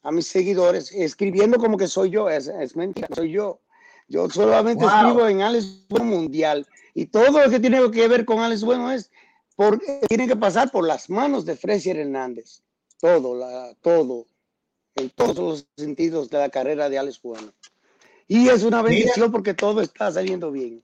a 0.03 0.11
mis 0.11 0.27
seguidores, 0.27 0.91
escribiendo 0.91 1.57
como 1.57 1.75
que 1.75 1.87
soy 1.87 2.11
yo. 2.11 2.29
Es, 2.29 2.75
mentira, 2.75 3.07
soy 3.13 3.31
yo. 3.31 3.59
Yo 4.07 4.29
solamente 4.29 4.85
escribo 4.85 5.27
en 5.27 5.41
Alex 5.41 5.85
Bueno 5.89 6.05
Mundial. 6.05 6.65
Y 6.93 7.07
todo 7.07 7.43
lo 7.43 7.49
que 7.49 7.59
tiene 7.59 7.91
que 7.91 8.07
ver 8.07 8.25
con 8.25 8.39
Alex 8.39 8.63
Bueno 8.63 8.91
es 8.91 9.11
por, 9.55 9.81
tiene 10.07 10.27
que 10.27 10.35
pasar 10.35 10.71
por 10.71 10.87
las 10.87 11.09
manos 11.09 11.45
de 11.45 11.57
Fresier 11.57 11.97
Hernández. 11.97 12.61
Todo, 12.99 13.35
la, 13.35 13.73
todo, 13.81 14.27
en 14.99 15.09
todos 15.09 15.37
los 15.37 15.67
sentidos 15.77 16.29
de 16.29 16.37
la 16.37 16.49
carrera 16.49 16.89
de 16.89 16.97
Alex 16.97 17.21
Bueno. 17.21 17.53
Y 18.27 18.49
es 18.49 18.63
una 18.63 18.81
bendición 18.81 19.31
porque 19.31 19.53
todo 19.53 19.81
está 19.81 20.11
saliendo 20.11 20.51
bien. 20.51 20.83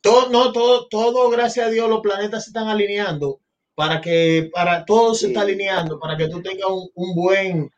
Todo, 0.00 0.30
no, 0.30 0.52
todo, 0.52 0.88
todo, 0.88 1.30
gracias 1.30 1.66
a 1.66 1.70
Dios, 1.70 1.88
los 1.88 2.00
planetas 2.00 2.44
se 2.44 2.50
están 2.50 2.66
alineando 2.66 3.40
para 3.74 4.00
que, 4.00 4.50
para 4.52 4.84
todo 4.84 5.14
se 5.14 5.28
está 5.28 5.42
alineando, 5.42 5.98
para 5.98 6.16
que 6.16 6.28
tú 6.28 6.42
tengas 6.42 6.68
un, 6.94 7.14
buen, 7.14 7.70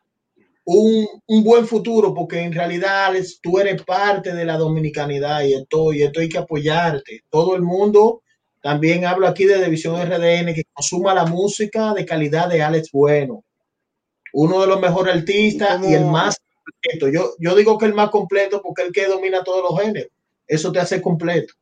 un, 0.65 1.07
un, 1.27 1.43
buen 1.43 1.67
futuro, 1.67 2.15
porque 2.15 2.39
en 2.41 2.51
realidad 2.51 3.05
Alex, 3.05 3.39
tú 3.41 3.59
eres 3.59 3.83
parte 3.83 4.33
de 4.33 4.43
la 4.43 4.57
dominicanidad 4.57 5.43
y 5.43 5.53
esto, 5.53 5.93
y 5.93 6.01
esto 6.01 6.19
hay 6.19 6.29
que 6.29 6.39
apoyarte. 6.39 7.23
Todo 7.29 7.55
el 7.55 7.61
mundo, 7.61 8.23
también 8.61 9.05
hablo 9.05 9.27
aquí 9.27 9.45
de 9.45 9.63
División 9.63 9.95
RDN, 10.01 10.55
que 10.55 10.63
consuma 10.73 11.13
la 11.13 11.25
música 11.25 11.93
de 11.93 12.05
calidad 12.05 12.49
de 12.49 12.63
Alex 12.63 12.89
Bueno, 12.91 13.43
uno 14.37 14.59
de 14.59 14.67
los 14.67 14.81
mejores 14.81 15.15
artistas 15.15 15.81
y, 15.87 15.93
el 15.93 16.05
más 16.05 16.37
completo. 16.65 17.07
Yo, 17.07 17.35
yo 17.39 17.55
digo 17.55 17.77
que 17.77 17.85
el 17.85 17.93
más 17.93 18.09
completo 18.09 18.61
porque 18.61 18.81
el 18.81 18.91
que 18.91 19.07
domina 19.07 19.43
todos 19.45 19.63
los 19.63 19.81
géneros. 19.81 20.11
Eso 20.45 20.73
te 20.73 20.79
hace 20.79 21.01
completo. 21.01 21.53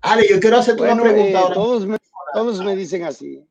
Ale, 0.00 0.26
yo 0.28 0.38
quiero 0.38 0.58
hacerte 0.58 0.82
una 0.82 1.02
pregunta 1.02 1.40
eh, 1.40 1.54
Todos 1.54 1.86
me, 1.86 1.98
todos 2.32 2.64
me 2.64 2.76
dicen 2.76 3.02
así. 3.02 3.44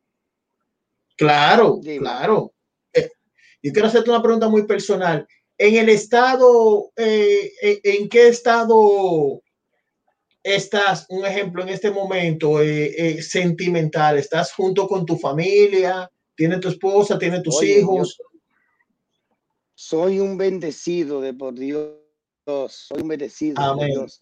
Claro, 1.17 1.81
claro. 1.81 2.53
Eh, 2.93 3.11
yo 3.61 3.73
quiero 3.73 3.89
hacerte 3.89 4.09
una 4.09 4.23
pregunta 4.23 4.47
muy 4.47 4.65
personal. 4.65 5.27
En 5.57 5.75
el 5.75 5.89
estado, 5.89 6.91
eh, 6.95 7.51
¿en 7.61 8.07
qué 8.07 8.29
estado 8.29 9.41
estás, 10.41 11.05
un 11.09 11.25
ejemplo, 11.25 11.61
en 11.61 11.69
este 11.69 11.91
momento 11.91 12.59
sentimental? 13.19 14.17
¿Estás 14.17 14.53
junto 14.53 14.87
con 14.87 15.05
tu 15.05 15.17
familia? 15.17 16.09
¿Tiene 16.35 16.59
tu 16.59 16.69
esposa? 16.69 17.17
¿Tiene 17.17 17.41
tus 17.41 17.61
hijos? 17.63 18.17
soy 19.81 20.19
un 20.19 20.37
bendecido 20.37 21.21
de 21.21 21.33
por 21.33 21.55
Dios. 21.55 21.97
Soy 22.45 23.01
un 23.01 23.07
bendecido 23.07 23.75
de 23.75 23.85
Dios. 23.87 24.21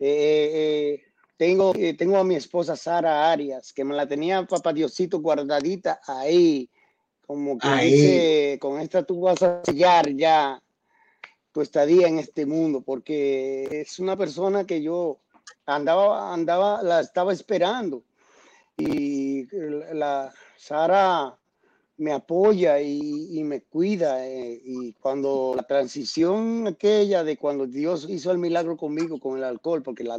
Eh, 0.00 1.00
tengo, 1.36 1.72
eh, 1.76 1.94
tengo 1.94 2.16
a 2.16 2.24
mi 2.24 2.34
esposa 2.34 2.74
Sara 2.74 3.30
Arias, 3.30 3.72
que 3.72 3.84
me 3.84 3.94
la 3.94 4.08
tenía 4.08 4.44
papá 4.44 4.72
Diosito 4.72 5.20
guardadita 5.20 6.00
ahí, 6.06 6.68
como 7.24 7.56
que 7.56 7.68
dice, 7.68 8.58
con 8.60 8.80
esta 8.80 9.04
tú 9.04 9.20
vas 9.20 9.42
a 9.42 9.62
sellar 9.64 10.12
ya 10.14 10.60
tu 11.52 11.60
estadía 11.60 12.08
en 12.08 12.18
este 12.18 12.44
mundo, 12.44 12.80
porque 12.80 13.82
es 13.82 14.00
una 14.00 14.16
persona 14.16 14.66
que 14.66 14.82
yo 14.82 15.20
andaba, 15.66 16.34
andaba, 16.34 16.82
la 16.82 17.00
estaba 17.00 17.32
esperando. 17.32 18.02
Y 18.76 19.46
la 19.94 20.34
Sara 20.56 21.38
me 21.98 22.12
apoya 22.12 22.80
y, 22.80 23.42
me 23.44 23.62
cuida. 23.62 24.26
Eh, 24.26 24.60
y 24.64 24.92
cuando 24.94 25.54
la 25.56 25.62
transición 25.62 26.66
aquella 26.66 27.24
de 27.24 27.36
cuando 27.36 27.66
Dios 27.66 28.06
hizo 28.08 28.30
el 28.30 28.38
milagro 28.38 28.76
conmigo 28.76 29.18
con 29.18 29.38
el 29.38 29.44
alcohol, 29.44 29.82
porque 29.82 30.04
la, 30.04 30.18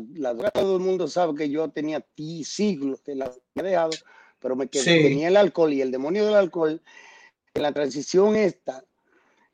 todo 0.53 0.77
el 0.77 0.83
mundo 0.83 1.07
sabe 1.07 1.35
que 1.35 1.49
yo 1.49 1.69
tenía 1.69 2.03
siglos 2.43 3.01
que 3.01 3.15
la 3.15 3.25
había 3.25 3.69
dejado, 3.69 3.91
pero 4.39 4.55
me 4.55 4.67
quedé, 4.67 5.03
tenía 5.03 5.27
el 5.27 5.37
alcohol 5.37 5.73
y 5.73 5.81
el 5.81 5.91
demonio 5.91 6.25
del 6.25 6.35
alcohol, 6.35 6.81
en 7.53 7.61
la 7.61 7.71
transición 7.71 8.35
esta 8.35 8.83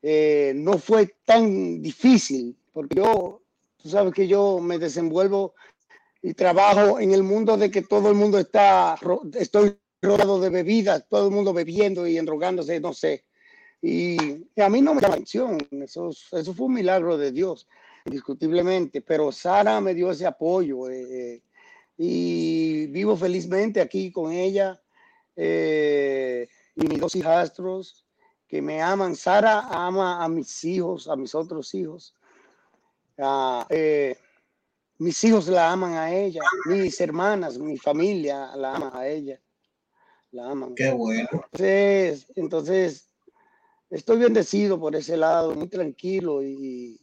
eh, 0.01 0.51
no 0.55 0.77
fue 0.77 1.15
tan 1.23 1.81
difícil, 1.81 2.57
porque 2.73 2.95
yo, 2.95 3.41
tú 3.77 3.89
sabes 3.89 4.13
que 4.13 4.27
yo 4.27 4.59
me 4.59 4.77
desenvuelvo 4.77 5.55
y 6.21 6.33
trabajo 6.33 6.99
en 6.99 7.13
el 7.13 7.23
mundo 7.23 7.55
de 7.55 7.71
que 7.71 7.81
todo 7.81 8.09
el 8.09 8.15
mundo 8.15 8.37
está, 8.37 8.97
estoy 9.33 9.77
rodeado 10.03 10.39
de 10.39 10.49
bebidas, 10.49 11.05
todo 11.09 11.27
el 11.27 11.33
mundo 11.33 11.53
bebiendo 11.53 12.05
y 12.05 12.17
endrogándose, 12.17 12.79
no 12.79 12.93
sé. 12.93 13.25
Y, 13.81 14.17
a 14.61 14.69
mí 14.69 14.81
no 14.81 14.93
me 14.93 15.01
llama 15.01 15.15
atención, 15.15 15.57
eso, 15.71 16.09
eso 16.09 16.53
fue 16.53 16.67
un 16.67 16.73
milagro 16.73 17.17
de 17.17 17.31
Dios, 17.31 17.67
indiscutiblemente, 18.05 19.01
pero 19.01 19.31
Sara 19.31 19.79
me 19.81 19.93
dio 19.93 20.11
ese 20.11 20.25
apoyo 20.25 20.89
eh, 20.89 21.01
eh, 21.35 21.41
y 21.97 22.87
vivo 22.87 23.15
felizmente 23.15 23.81
aquí 23.81 24.11
con 24.11 24.31
ella 24.31 24.81
eh, 25.35 26.47
y 26.75 26.87
mis 26.87 26.99
dos 26.99 27.15
hijastros 27.15 28.05
que 28.47 28.61
me 28.61 28.81
aman. 28.81 29.15
Sara 29.15 29.67
ama 29.69 30.23
a 30.23 30.29
mis 30.29 30.63
hijos, 30.63 31.07
a 31.07 31.15
mis 31.15 31.33
otros 31.33 31.73
hijos. 31.73 32.13
Ah, 33.17 33.67
mis 34.97 35.23
hijos 35.23 35.47
la 35.47 35.71
aman 35.71 35.93
a 35.93 36.13
ella, 36.13 36.41
mis 36.65 36.99
hermanas, 36.99 37.57
mi 37.57 37.77
familia 37.77 38.55
la 38.55 38.75
ama 38.75 38.91
a 38.93 39.07
ella 39.07 39.39
la 40.33 40.49
aman. 40.49 40.75
Qué 40.75 40.91
bueno. 40.91 41.29
Entonces, 41.31 42.27
entonces, 42.35 43.09
estoy 43.89 44.17
bendecido 44.17 44.79
por 44.79 44.95
ese 44.95 45.15
lado, 45.15 45.55
muy 45.55 45.67
tranquilo 45.67 46.43
y, 46.43 46.99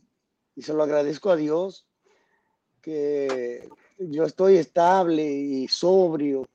se 0.56 0.74
lo 0.74 0.82
agradezco 0.82 1.30
a 1.30 1.36
Dios 1.36 1.86
que 2.82 3.66
yo 3.96 4.24
estoy 4.24 4.58
estable 4.58 5.24
y 5.24 5.66
sobrio, 5.68 6.46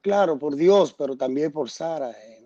claro, 0.00 0.38
por 0.38 0.56
Dios, 0.56 0.94
pero 0.96 1.14
también 1.14 1.52
por 1.52 1.68
Sara. 1.68 2.10
Eh. 2.10 2.40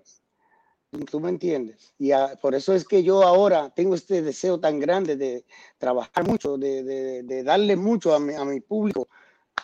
Tú 1.10 1.20
me 1.20 1.28
entiendes. 1.28 1.94
Y 1.98 2.10
por 2.40 2.54
eso 2.54 2.72
es 2.72 2.84
que 2.84 3.04
yo 3.04 3.22
ahora 3.22 3.70
tengo 3.70 3.94
este 3.94 4.22
deseo 4.22 4.58
tan 4.58 4.80
grande 4.80 5.16
de 5.16 5.44
trabajar 5.78 6.26
mucho, 6.26 6.56
de, 6.56 7.42
darle 7.44 7.76
mucho 7.76 8.12
a 8.12 8.16
a 8.16 8.44
mi 8.44 8.60
público, 8.60 9.08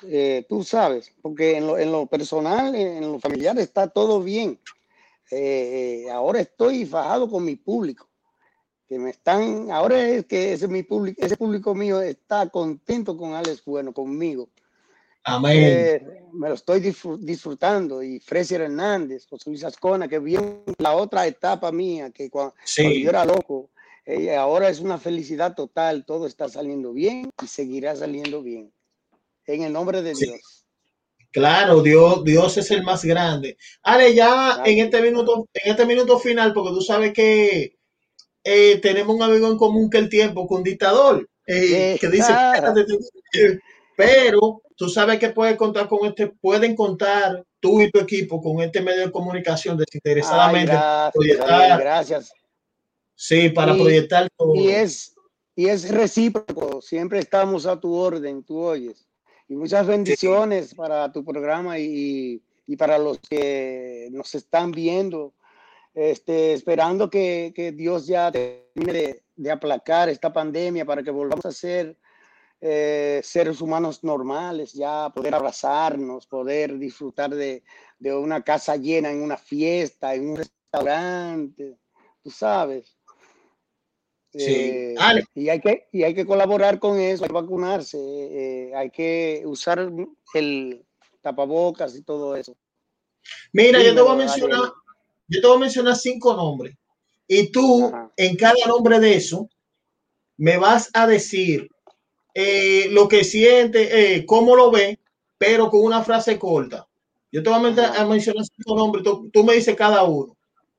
eh, 0.03 0.47
tú 0.49 0.65
sabes, 0.65 1.13
porque 1.21 1.57
en 1.57 1.67
lo, 1.67 1.79
en 1.79 1.93
lo, 1.93 2.07
personal, 2.07 2.75
en 2.75 3.01
lo 3.01 3.19
familiar 3.19 3.59
está 3.59 3.89
todo 3.89 4.23
bien. 4.23 4.59
Eh, 5.31 6.05
eh, 6.07 6.11
ahora 6.11 6.41
estoy 6.41 6.87
fajado 6.87 7.31
con 7.31 7.45
mi 7.45 7.57
público, 7.57 8.09
que 8.89 8.99
me 8.99 9.11
están, 9.11 9.71
ahora 9.71 10.01
es 10.01 10.27
que 10.27 10.53
ese, 10.53 10.67
mi 10.69 10.83
público, 10.83 11.25
ese 11.25 11.37
público 11.37 11.75
mío 11.75 12.01
está 12.01 12.49
contento 12.49 13.17
con 13.17 13.35
Alex 13.35 13.65
Bueno, 13.65 13.93
conmigo. 13.93 14.49
Amén. 15.23 16.29
me 16.33 16.49
lo 16.49 16.55
estoy 16.55 16.81
disfrutando 16.81 18.03
y 18.03 18.21
Fresier 18.21 18.63
Hernández, 18.63 19.27
José 19.29 19.51
Luis 19.51 19.63
Ascona, 19.65 20.09
que 20.09 20.19
vio 20.19 20.65
la 20.79 20.97
otra 20.97 21.27
etapa 21.27 21.71
mía, 21.71 22.11
que 22.11 22.31
cuando, 22.31 22.55
yo 22.77 23.11
era 23.11 23.27
loco, 23.27 23.69
ahora 24.39 24.71
es 24.71 24.81
una 24.81 24.97
felicidad 24.97 25.55
total, 25.55 26.07
todo 26.07 26.27
está 26.27 26.49
saliendo 26.49 26.95
bien 26.95 27.31
y 27.43 27.47
seguirá 27.47 27.95
saliendo 27.95 28.43
bien 28.43 28.73
en 29.55 29.63
el 29.63 29.73
nombre 29.73 30.03
de 30.03 30.15
Dios. 30.15 30.61
Claro, 31.33 31.83
Dios, 31.83 32.25
Dios 32.25 32.57
es 32.57 32.71
el 32.71 32.83
más 32.83 33.05
grande. 33.05 33.57
Ale, 33.83 34.15
ya 34.15 34.63
en 34.65 34.79
este 34.81 35.01
minuto, 35.01 35.49
en 35.55 35.71
este 35.71 35.87
minuto 35.87 36.19
final, 36.19 36.53
porque 36.53 36.71
tú 36.71 36.81
sabes 36.81 37.13
que 37.13 37.77
eh, 38.43 38.79
tenemos 38.81 39.15
un 39.15 39.23
amigo 39.23 39.49
en 39.49 39.57
común 39.57 39.89
que 39.89 39.99
el 39.99 40.09
tiempo, 40.09 40.47
con 40.47 40.59
un 40.59 40.65
dictador, 40.65 41.29
eh, 41.47 41.97
que 42.01 42.09
dice, 42.09 42.33
pero 43.97 44.63
tú 44.77 44.89
sabes 44.89 45.19
que 45.19 45.31
puedes 45.31 45.57
contar 45.57 45.89
con 45.89 46.07
este, 46.07 46.29
pueden 46.29 46.75
contar 46.75 47.45
tú 47.61 47.81
y 47.81 47.91
tu 47.91 48.01
equipo 48.01 48.41
con 48.41 48.61
este 48.63 48.81
medio 48.81 49.07
de 49.07 49.13
comunicación 49.13 49.77
desinteresadamente. 49.77 50.73
gracias, 50.73 51.79
gracias. 51.79 52.33
Sí, 53.15 53.51
para 53.51 53.75
proyectar 53.75 54.29
todo. 54.37 54.55
Y 54.55 54.71
es, 54.71 55.15
y 55.55 55.67
es 55.67 55.91
recíproco, 55.91 56.81
siempre 56.81 57.19
estamos 57.19 57.67
a 57.67 57.79
tu 57.79 57.95
orden, 57.95 58.43
tú 58.43 58.59
oyes. 58.59 59.10
Y 59.51 59.57
muchas 59.57 59.85
bendiciones 59.85 60.77
para 60.77 61.11
tu 61.11 61.25
programa 61.25 61.77
y, 61.77 62.41
y, 62.69 62.77
para 62.77 62.99
los 62.99 63.19
que 63.19 64.09
nos 64.13 64.33
están 64.37 64.71
viendo. 64.71 65.35
Este, 65.93 66.53
esperando 66.53 67.11
que, 67.11 67.53
que 67.53 67.73
Dios 67.73 68.07
ya 68.07 68.31
termine 68.31 68.93
de, 68.93 69.23
de, 69.35 69.51
aplacar 69.51 70.09
esta 70.09 70.33
pandemia 70.33 70.85
para 70.85 71.03
que 71.03 71.11
volvamos 71.11 71.45
a 71.45 71.51
ser 71.51 71.99
eh, 72.61 73.21
seres 73.25 73.61
humanos 73.61 74.05
normales, 74.05 74.73
ya 74.73 75.11
poder 75.13 75.35
abrazarnos, 75.35 76.29
poder 76.29 76.79
disfrutar 76.79 77.35
de, 77.35 77.65
de 77.99 78.15
una 78.15 78.43
casa 78.45 78.77
llena 78.77 79.11
en 79.11 79.21
una 79.21 79.37
fiesta, 79.37 80.15
en 80.15 80.31
un 80.31 80.37
restaurante, 80.37 81.77
tú 82.23 82.31
sabes. 82.31 83.00
Eh, 84.33 84.95
y, 85.35 85.49
hay 85.49 85.61
que, 85.61 85.89
y 85.93 86.05
hay 86.05 86.15
que 86.15 86.25
colaborar 86.25 86.79
con 86.79 86.99
eso, 87.01 87.25
hay 87.25 87.29
que 87.29 87.35
vacunarse, 87.35 87.99
eh, 87.99 88.73
hay 88.75 88.91
que 88.91 89.43
usar 89.45 89.91
el 90.35 90.85
tapabocas 91.21 91.97
y 91.97 92.03
todo 92.03 92.37
eso. 92.37 92.57
Mira, 93.53 93.83
yo 93.83 93.95
te 93.95 94.01
voy 94.01 94.13
a 94.13 94.17
mencionar, 94.17 94.73
yo 95.27 95.41
te 95.41 95.47
voy 95.47 95.57
a 95.57 95.61
mencionar 95.61 95.97
cinco 95.97 96.35
nombres. 96.35 96.77
Y 97.27 97.51
tú, 97.51 97.93
en 98.17 98.37
cada 98.37 98.67
nombre 98.67 98.99
de 99.01 99.15
eso, 99.15 99.49
me 100.37 100.57
vas 100.57 100.91
a 100.95 101.07
decir 101.07 101.69
eh, 102.35 102.89
lo 102.91 103.09
que 103.09 103.25
siente, 103.25 104.25
cómo 104.27 104.57
lo 104.57 104.71
ve, 104.71 104.99
pero 105.39 105.71
con 105.71 105.83
una 105.83 106.03
frase 106.03 106.39
corta. 106.39 106.87
Yo 107.33 107.43
te 107.43 107.51
voy 107.51 107.59
a, 107.59 108.05
mencionar 108.07 108.45
cinco 108.45 108.77
nombres, 108.77 109.05
tú, 109.05 109.45
me 109.45 109.55
dices 109.55 109.77
cada 109.77 110.03
uno. 110.05 110.37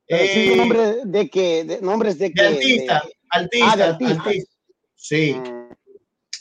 ¿Cinco 0.07 0.55
nombres 0.57 0.97
de 1.05 1.29
qué? 1.29 1.63
De, 1.63 1.81
¿Nombres 1.81 2.17
de, 2.17 2.33
qué? 2.33 2.41
Artista, 2.41 3.03
Artista, 3.31 3.97
ah, 4.01 4.31
Sí. 4.95 5.33
Mm. 5.33 5.69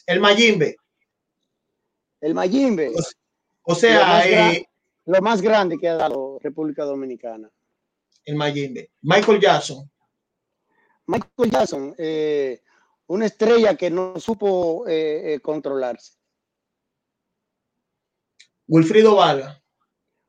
El 0.07 0.21
Mayimbe. 0.21 0.77
El 2.21 2.35
Mayimbe. 2.35 2.93
O, 3.63 3.75
sea, 3.75 4.27
eh, 4.29 4.67
lo 5.07 5.21
más 5.23 5.41
grande 5.41 5.79
que 5.79 5.89
ha 5.89 5.95
dado 5.95 6.39
República 6.43 6.85
Dominicana. 6.85 7.51
El 8.25 8.37
Mayimbe. 8.37 8.91
Michael 9.03 9.41
Jackson. 9.41 9.91
Michael 11.07 11.51
Jackson, 11.51 11.95
eh, 11.99 12.63
una 13.09 13.27
estrella 13.27 13.77
que 13.77 13.91
no 13.91 14.19
supo 14.21 14.87
eh, 14.87 15.35
eh, 15.35 15.41
controlarse. 15.41 16.15
Wilfrido 18.69 19.17
Vargas. 19.17 19.61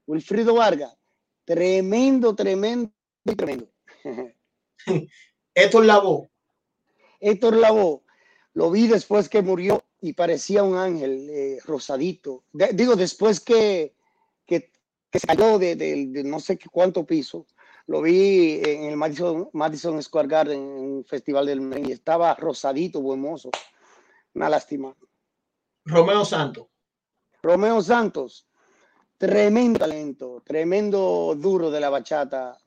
Wilfrido 0.08 0.56
Vargas, 0.56 0.98
tremendo, 1.46 2.36
tremendo, 2.36 2.92
tremendo. 3.38 3.72
Héctor 5.54 5.86
Lavoe. 5.86 6.28
Héctor 7.22 7.56
Lavoe, 7.56 8.02
lo 8.54 8.70
vi 8.70 8.88
después 8.88 9.30
que 9.30 9.42
murió 9.42 9.84
y 10.02 10.14
parecía 10.14 10.64
un 10.64 10.76
ángel 10.76 11.60
rosadito. 11.66 12.44
digo, 12.74 12.96
después 12.96 13.40
que, 13.40 13.96
que, 14.46 14.70
salió 15.26 15.58
de, 15.60 15.76
de, 15.76 16.24
no 16.24 16.40
sé 16.40 16.60
cuánto 16.72 17.06
piso, 17.06 17.46
lo 17.88 18.02
vi 18.02 18.62
en 18.64 18.84
el 18.84 18.98
Madison, 18.98 19.50
Madison 19.54 20.02
Square 20.02 20.28
Garden, 20.28 20.60
en 20.60 20.68
un 20.68 21.06
festival 21.06 21.46
del 21.46 21.88
y 21.88 21.92
estaba 21.92 22.36
rosadito, 22.36 23.02
buen 23.02 23.22
mozo. 23.22 23.50
Una 24.34 24.50
lástima. 24.50 24.96
Romeo 25.86 26.24
Santos. 26.26 26.68
Romeo 27.42 27.82
Santos, 27.82 28.48
tremendo 29.18 29.80
talento, 29.80 30.44
tremendo 30.46 31.36
duro 31.36 31.72
de 31.72 31.80
la 31.80 31.90
bachata. 31.90 32.58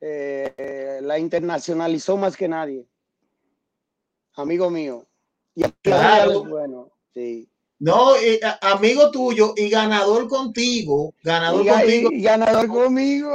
Eh, 0.00 1.00
la 1.02 1.18
internacionalizó 1.18 2.16
más 2.16 2.36
que 2.36 2.48
nadie. 2.48 2.86
Amigo 4.36 4.70
mío. 4.70 5.06
Y 5.54 5.64
claro. 5.82 6.44
bueno, 6.44 6.92
sí. 7.14 7.48
No, 7.78 8.12
amigo 8.62 9.10
tuyo 9.10 9.52
y 9.56 9.68
ganador 9.68 10.28
contigo. 10.28 11.14
Ganador 11.22 11.66
contigo. 11.66 12.10
Y 12.10 12.22
ganador 12.22 12.68
conmigo. 12.68 13.34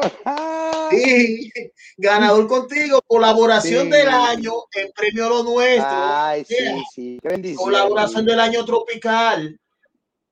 Sí, 0.90 1.52
ganador 1.98 2.48
contigo, 2.48 3.02
colaboración 3.06 3.90
del 3.90 4.08
año 4.08 4.54
en 4.74 4.92
Premio 4.94 5.30
Lo 5.30 5.44
Nuestro. 5.44 5.88
Ay, 5.90 6.44
sí, 6.46 7.20
sí. 7.22 7.56
Colaboración 7.56 8.26
del 8.26 8.40
año 8.40 8.66
tropical. 8.66 9.60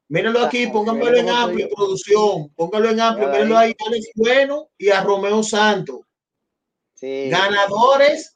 Mírenlo 0.08 0.40
aquí, 0.42 0.66
pónganmelo 0.66 1.18
en 1.18 1.30
amplio, 1.30 1.70
producción. 1.76 2.50
Pónganlo 2.56 2.90
en 2.90 3.00
amplio, 3.00 3.30
mírenlo 3.30 3.58
ahí 3.58 3.76
Alex 3.86 4.10
Bueno 4.16 4.70
y 4.76 4.90
a 4.90 5.04
Romeo 5.04 5.44
Santos. 5.44 6.00
Ganadores, 7.00 8.36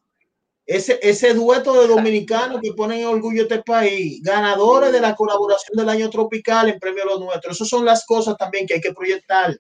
ese, 0.66 1.00
ese 1.02 1.34
dueto 1.34 1.80
de 1.80 1.88
dominicanos 1.88 2.62
que 2.62 2.74
ponen 2.74 3.00
en 3.00 3.08
orgullo 3.08 3.44
este 3.44 3.62
país, 3.64 4.22
ganadores 4.22 4.92
de 4.92 5.02
la 5.02 5.16
colaboración 5.16 5.78
del 5.78 5.90
año 5.90 6.10
tropical 6.10 6.70
en 6.70 6.80
Premio 6.80 7.06
Lo 7.06 7.20
Nuestro. 7.20 7.52
Esas 7.52 7.68
son 7.68 7.84
las 7.84 8.06
cosas 8.06 8.38
también 8.38 8.66
que 8.66 8.76
hay 8.76 8.82
que 8.82 8.94
proyectar. 8.94 9.58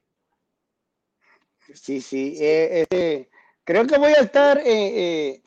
Sí, 1.74 2.02
sí. 2.02 2.36
Eh, 2.40 2.82
este, 2.82 3.30
creo 3.64 3.86
que 3.86 3.98
voy 3.98 4.14
a 4.14 4.22
estar, 4.22 4.60
eh, 4.60 4.64
eh, 4.66 5.44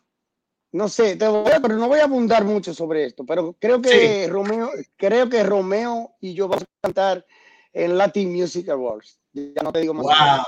no 0.72 0.88
sé, 0.88 1.16
pero 1.16 1.68
no 1.68 1.88
voy 1.88 2.00
a 2.00 2.04
abundar 2.04 2.44
mucho 2.44 2.74
sobre 2.74 3.06
esto, 3.06 3.24
pero 3.24 3.56
creo 3.58 3.80
que 3.80 4.26
Romeo, 4.28 4.70
creo 4.96 5.28
que 5.28 5.42
Romeo 5.42 6.16
y 6.20 6.34
yo 6.34 6.48
vamos 6.48 6.64
a 6.64 6.86
cantar 6.86 7.26
en 7.72 7.96
Latin 7.96 8.32
Music 8.32 8.68
Awards. 8.68 9.18
Ya 9.32 9.62
no 9.62 9.72
te 9.72 9.80
digo 9.80 9.94
más. 9.94 10.04
Wow. 10.04 10.44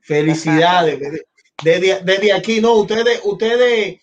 Felicidades. 0.00 0.98
desde, 1.62 2.00
desde, 2.02 2.32
aquí, 2.32 2.60
no, 2.60 2.74
ustedes, 2.74 3.20
ustedes, 3.24 4.00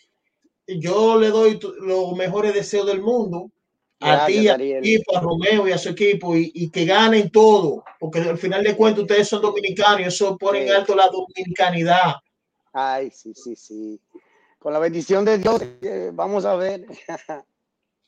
yo 0.67 1.19
le 1.19 1.30
doy 1.30 1.60
los 1.80 2.15
mejores 2.15 2.54
deseos 2.54 2.88
del 2.88 3.01
mundo 3.01 3.51
a 3.99 4.25
ti, 4.25 4.47
a 4.47 4.58
tu 4.58 4.63
equipo, 4.63 5.17
a 5.17 5.21
Romeo 5.21 5.67
y 5.67 5.71
a 5.71 5.78
su 5.78 5.89
equipo 5.89 6.36
y, 6.36 6.69
que 6.69 6.86
ganen 6.86 7.30
todo, 7.32 7.84
porque 7.99 8.19
al 8.19 8.38
final 8.38 8.63
de 8.63 8.75
cuentas 8.75 9.04
ustedes 9.04 9.28
son 9.28 9.41
dominicanos 9.41 10.01
y 10.01 10.04
eso 10.04 10.38
pone 10.38 10.63
en 10.63 10.71
alto 10.71 10.95
la 10.95 11.10
dominicanidad. 11.10 12.15
Ay, 12.73 13.10
sí, 13.12 13.34
sí, 13.34 13.56
sí. 13.56 13.99
Con 14.60 14.73
la 14.73 14.80
bendición 14.80 15.23
de 15.23 15.38
Dios, 15.38 15.62
eh, 15.82 16.12
vamos 16.13 16.45
a 16.45 16.56
ver. 16.56 16.86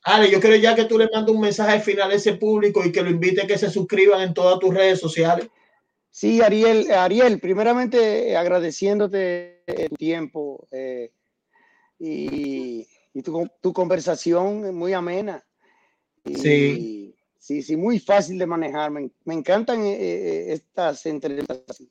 Ale, 0.04 0.32
yo 0.32 0.40
quiero 0.40 0.56
ya 0.56 0.76
que 0.76 0.86
tú 0.86 0.98
le 0.98 1.10
mandes 1.14 1.36
un 1.36 1.42
mensaje 1.42 1.74
al 1.74 1.82
final 1.82 2.12
a 2.12 2.16
ese 2.16 2.34
público 2.34 2.84
y 2.84 2.92
que 2.92 3.02
lo 3.02 3.10
invite 3.10 3.42
a 3.42 3.48
que 3.48 3.58
se 3.58 3.70
suscriban 3.70 4.22
en 4.22 4.34
todas 4.34 4.60
tus 4.60 4.74
redes 4.74 5.00
sociales. 5.00 5.50
Sí, 6.10 6.42
Ariel, 6.42 6.90
Ariel, 6.92 7.40
primeramente 7.40 8.36
agradeciéndote 8.36 9.64
el 9.68 9.90
tiempo 9.98 10.68
eh, 10.72 11.12
y, 12.00 12.88
tu, 13.24 13.48
tu, 13.62 13.74
conversación 13.74 14.76
muy 14.76 14.94
amena 14.94 15.44
sí. 16.36 17.08
Sí, 17.48 17.62
sí, 17.62 17.78
muy 17.78 17.98
fácil 17.98 18.38
de 18.38 18.46
manejar. 18.46 18.92
Me, 18.92 19.10
encantan 19.28 19.82
eh, 19.86 19.96
eh, 19.96 20.46
estas 20.52 21.06
entrevistas 21.06 21.82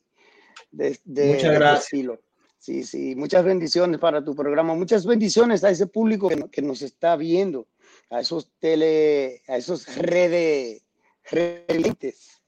de, 0.71 0.99
de, 1.03 1.27
Muchas 1.33 1.55
gracias. 1.55 2.19
Sí, 2.59 2.85
sí, 2.85 3.15
muchas 3.17 3.43
bendiciones 3.43 3.99
para 3.99 4.23
tu 4.23 4.37
programa. 4.37 4.75
Muchas 4.75 5.07
bendiciones 5.07 5.65
a 5.65 5.71
ese 5.71 5.87
público 5.87 6.29
que, 6.51 6.61
nos 6.61 6.83
está 6.83 7.17
viendo, 7.17 7.69
a 8.11 8.21
esos 8.21 8.51
tele, 8.59 9.41
a 9.49 9.57
esos 9.57 9.97
redes, 9.97 10.83
redes. 11.31 12.43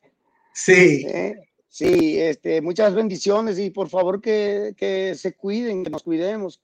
Sí. 0.52 1.06
¿Eh? 1.06 1.34
Sí, 1.66 2.20
este, 2.20 2.60
muchas 2.60 2.94
bendiciones 2.94 3.58
y 3.58 3.70
por 3.70 3.88
favor 3.88 4.20
que, 4.20 4.74
que 4.76 5.14
se 5.14 5.34
cuiden, 5.34 5.82
que 5.82 5.88
nos 5.88 6.02
cuidemos, 6.02 6.60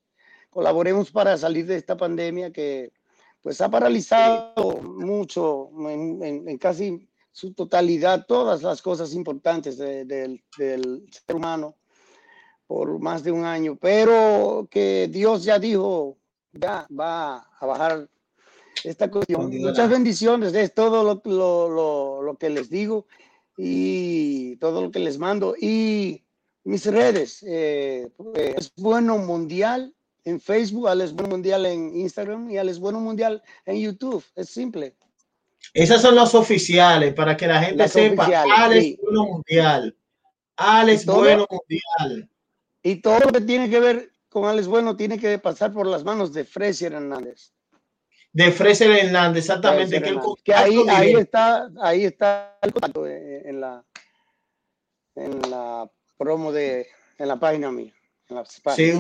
colaboremos 0.55 1.11
para 1.11 1.37
salir 1.37 1.67
de 1.67 1.77
esta 1.77 1.97
pandemia 1.97 2.53
que, 2.53 2.93
pues 3.43 3.61
ha 3.61 3.69
paralizado 3.69 4.81
mucho, 4.83 5.69
en, 5.91 6.57
casi 6.59 7.09
su 7.33 7.53
totalidad, 7.53 8.25
todas 8.27 8.63
las 8.63 8.81
cosas 8.81 9.15
importantes 9.15 9.77
del 9.77 10.43
ser 10.57 10.81
humano 11.35 11.75
por 12.69 13.01
más 13.01 13.25
de 13.25 13.33
un 13.33 13.45
año, 13.45 13.77
pero 13.77 14.69
que 14.71 15.09
Dios 15.11 15.43
ya 15.43 15.59
dijo, 15.59 16.17
ya 16.53 16.87
va 16.89 17.39
a 17.59 17.67
bajar 17.67 18.09
esta 18.85 19.11
cuestión. 19.11 19.51
Muchas 19.61 19.91
bendiciones, 19.91 20.55
es 20.55 20.73
todo 20.73 21.03
lo, 21.03 22.37
que 22.39 22.49
les 22.49 22.71
digo 22.71 23.07
y 23.57 24.55
todo 24.57 24.83
lo 24.83 24.91
que 24.93 25.01
les 25.01 25.19
mando. 25.19 25.57
Y 25.61 26.23
mis 26.63 26.87
redes, 26.87 27.43
eh, 27.43 28.09
es 28.35 28.73
bueno 28.77 29.19
mundial 29.19 29.93
en 30.25 30.41
Facebook, 30.41 30.89
Alex 30.89 31.13
Bueno 31.13 31.31
Mundial 31.31 31.67
en 31.67 31.97
Instagram 31.97 32.51
y 32.51 32.59
Alex 32.59 32.79
Bueno 32.79 33.01
Mundial 33.01 33.43
en 33.67 33.81
YouTube. 33.81 34.25
Es 34.35 34.49
simple. 34.51 34.95
Esas 35.73 36.03
son 36.03 36.15
las 36.15 36.35
oficiales 36.35 37.15
para 37.15 37.37
que 37.37 37.47
la 37.47 37.63
gente 37.63 37.89
sepa. 37.89 38.27
Alex 38.27 38.99
Bueno 39.03 39.25
Mundial. 39.27 39.97
Alex 40.57 41.07
Bueno 41.07 41.47
Mundial. 41.51 42.29
Y 42.83 42.97
todo 42.97 43.21
lo 43.21 43.33
que 43.33 43.41
tiene 43.41 43.71
que 43.71 43.81
ver 43.81 44.11
con 44.29 44.47
Alex 44.47 44.67
Bueno 44.67 44.97
tiene 44.97 45.19
que 45.19 45.39
pasar 45.39 45.73
por 45.73 45.87
las 45.87 46.05
manos 46.05 46.33
de 46.33 46.45
Freser 46.45 46.93
Hernández. 46.93 47.53
De 48.33 48.51
Freser 48.51 48.91
Hernández, 48.91 49.45
exactamente. 49.45 50.03
que, 50.43 50.53
ahí, 50.53 50.85
ahí, 50.89 51.13
está, 51.13 51.71
ahí 51.81 52.05
está 52.05 52.59
el 52.63 52.73
contacto 52.73 53.07
en 53.07 53.61
la, 53.61 53.85
en 55.15 55.41
la 55.49 55.89
promo 56.19 56.51
de, 56.51 56.89
en 57.19 57.29
la 57.29 57.37
página 57.37 57.71
mía. 57.71 57.93
Sí, 58.75 58.93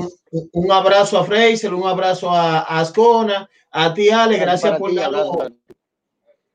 un, 0.52 0.72
abrazo 0.72 1.18
a 1.18 1.24
Fraser, 1.24 1.72
un 1.74 1.86
abrazo 1.86 2.30
a, 2.30 2.60
Ascona, 2.60 3.48
a 3.70 3.94
ti 3.94 4.10
Ale, 4.10 4.38
gracias 4.38 4.78
por 4.78 4.94
darnos, 4.94 5.52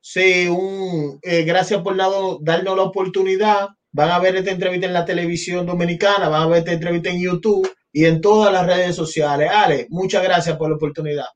sí, 0.00 0.46
un, 0.48 1.18
eh, 1.22 1.42
gracias 1.42 1.82
por 1.82 1.96
darnos 1.96 2.76
la 2.76 2.82
oportunidad. 2.82 3.68
Van 3.92 4.10
a 4.10 4.18
ver 4.20 4.36
esta 4.36 4.52
entrevista 4.52 4.86
en 4.86 4.92
la 4.92 5.04
televisión 5.04 5.66
dominicana, 5.66 6.28
van 6.28 6.42
a 6.42 6.46
ver 6.46 6.58
esta 6.58 6.72
entrevista 6.72 7.10
en 7.10 7.20
YouTube 7.20 7.68
y 7.92 8.04
en 8.04 8.20
todas 8.20 8.52
las 8.52 8.66
redes 8.66 8.94
sociales. 8.94 9.50
Ale, 9.52 9.86
muchas 9.90 10.22
gracias 10.22 10.56
por 10.56 10.70
la 10.70 10.76
oportunidad. 10.76 11.26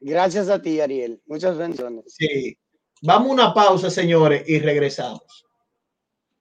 Gracias 0.00 0.48
a 0.48 0.62
ti, 0.62 0.80
Ariel. 0.80 1.20
Muchas 1.26 1.56
bendiciones. 1.58 2.04
Sí. 2.06 2.56
Vamos 3.02 3.30
a 3.30 3.32
una 3.32 3.54
pausa, 3.54 3.90
señores, 3.90 4.48
y 4.48 4.58
regresamos. 4.60 5.47